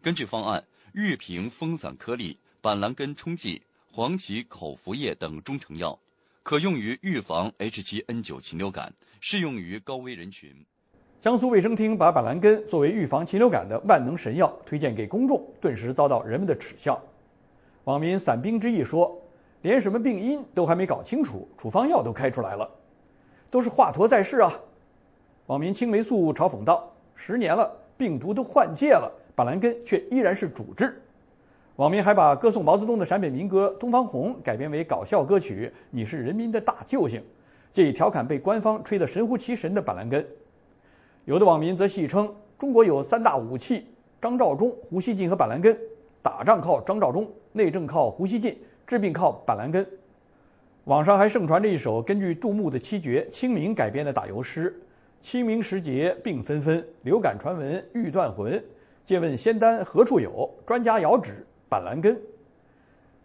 [0.00, 5.98] 根据方案，玉屏风散颗粒、板蓝根冲剂、黄芪口服液等中成药，
[6.44, 8.94] 可用于预防 H7N9 禽流感。
[9.20, 10.54] 适用于高危人群。
[11.18, 17.02] 江苏卫生厅把板蓝根作为预防禽流感的万能神药推荐给公众，顿时遭到人们的耻笑。
[17.82, 19.20] 网民散兵之意说
[19.62, 22.68] ：“连什么病因都还没搞清楚，处方药都开出来了，
[23.50, 24.52] 都是华佗在世啊！”
[25.46, 31.02] 网民青霉素嘲讽道：“十年了，病毒都换届了，板蓝根却依然是主治。”
[31.76, 37.20] 网民还把歌颂毛泽东的陕北民歌《东方红》改编为搞笑歌曲《你是人民的大救星》。
[37.70, 40.26] 借以调侃被官方吹得神乎其神的板蓝根，
[41.26, 43.86] 有的网民则戏称中国有三大武器：
[44.22, 45.78] 张召忠、胡锡进和板蓝根。
[46.22, 49.86] 打仗靠张召忠，内政靠胡锡进，治病靠板蓝根。
[50.84, 54.74] 网上还盛传着一首根据杜牧的七绝《清明》改编的打油诗
[55.20, 58.64] ：“清明时节病纷纷，流感传闻欲断魂。
[59.04, 60.50] 借问仙丹何处有？
[60.66, 62.18] 专家遥指板蓝根。”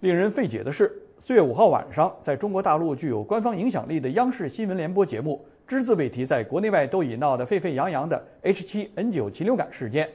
[0.01, 0.99] 令人费解的是。
[1.20, 10.09] 四月五号晚上，在中国大陆具有官方影响力的央视新闻联播节目，只字未提在国内外都已闹得沸沸扬扬的 H7N9 禽流感事件，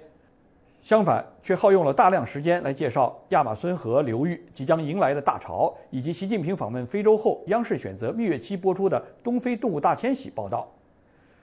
[0.89, 10.67] 相反，却耗用了大量时间来介绍亚马孙河流域即将迎来的大潮，以及习近平访问非洲后，央视选择蜜月期播出的东非动物大迁徙报道。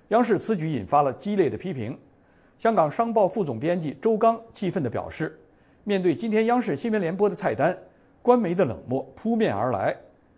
[0.07, 1.95] 央视此举引发了激烈的批评。
[2.57, 5.39] 香港商报副总编辑周刚气愤地表示
[5.85, 7.77] ：“面对今天央视新闻联播的菜单。”
[8.23, 9.95] 官媒的冷漠扑面而来，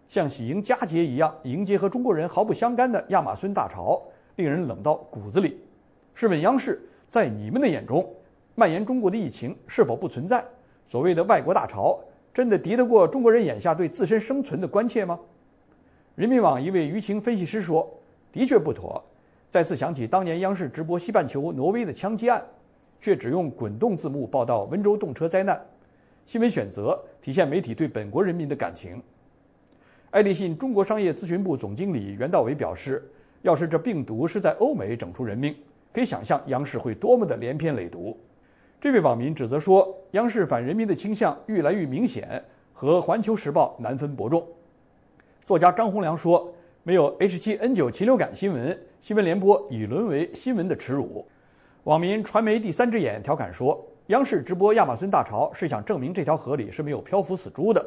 [0.10, 4.02] 像喜迎佳节一样迎接和中国人毫不相干的亚马孙大潮，
[4.36, 5.62] 令人冷到骨子里。
[6.14, 8.06] 试问央视，在你们的眼中，
[8.60, 10.44] 蔓延中国的疫情是否不存在？
[10.88, 12.00] 所谓的外国大潮，
[12.34, 15.20] 真的敌得过中国人眼下对自身生存的关切吗？
[16.16, 17.88] 人民网一位舆情分析师说
[18.34, 19.00] ：“的确不妥。”
[19.48, 22.44] 再次想起当年央视直播西半球挪威的枪击案，
[23.00, 25.64] 却只用滚动字幕报道温州动车灾难。
[26.26, 29.00] 新闻选择体现媒体对本国人民的感情。
[30.10, 33.08] 爱立信中国商业咨询部总经理袁道伟表示
[33.44, 35.56] ：“要是这病毒是在欧美整出人命，
[35.94, 38.16] 可以想象央视会多么的连篇累牍。”
[38.80, 44.48] 这位网民指责说：“央视反人民的倾向愈来愈明显，和《环球时报》难分伯仲。”
[45.44, 46.54] 作家张洪良说
[46.84, 51.26] ：“没有 H7N9 禽流感新闻，新闻联播已沦为新闻的耻辱。”
[51.86, 53.84] 网民传媒第三只眼调侃说。
[54.08, 57.86] 央视直播亚马孙大潮是想证明这条河里是没有漂浮死猪的，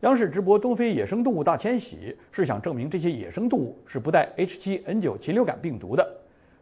[0.00, 6.16] 央视直播东非野生动物大迁徙是想证明这些野生动物是不带 H7N9 禽流感病毒的，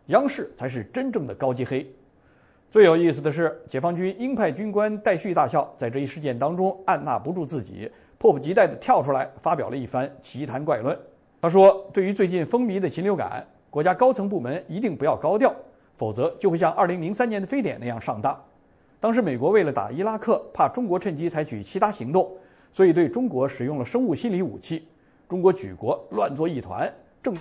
[0.06, 1.88] 央视才是真正的高级黑。
[2.70, 10.96] 最有意思的是，解放军鹰派军官戴旭大校在这一事件当中按捺不住自己，迫不及待地跳出来发表了一番奇谈怪论。
[11.42, 15.52] 他说：“对于最近风靡的禽流感，国家高层部门一定不要高调，
[15.96, 18.40] 否则就会像2003年的非典那样上当。”
[19.00, 22.30] 当时，美国为了打伊拉克，怕中国趁机采取其他行动，
[22.70, 24.86] 所以对中国使用了生物心理武器。
[25.28, 26.88] 中国举国乱作一团，
[27.20, 27.34] 正。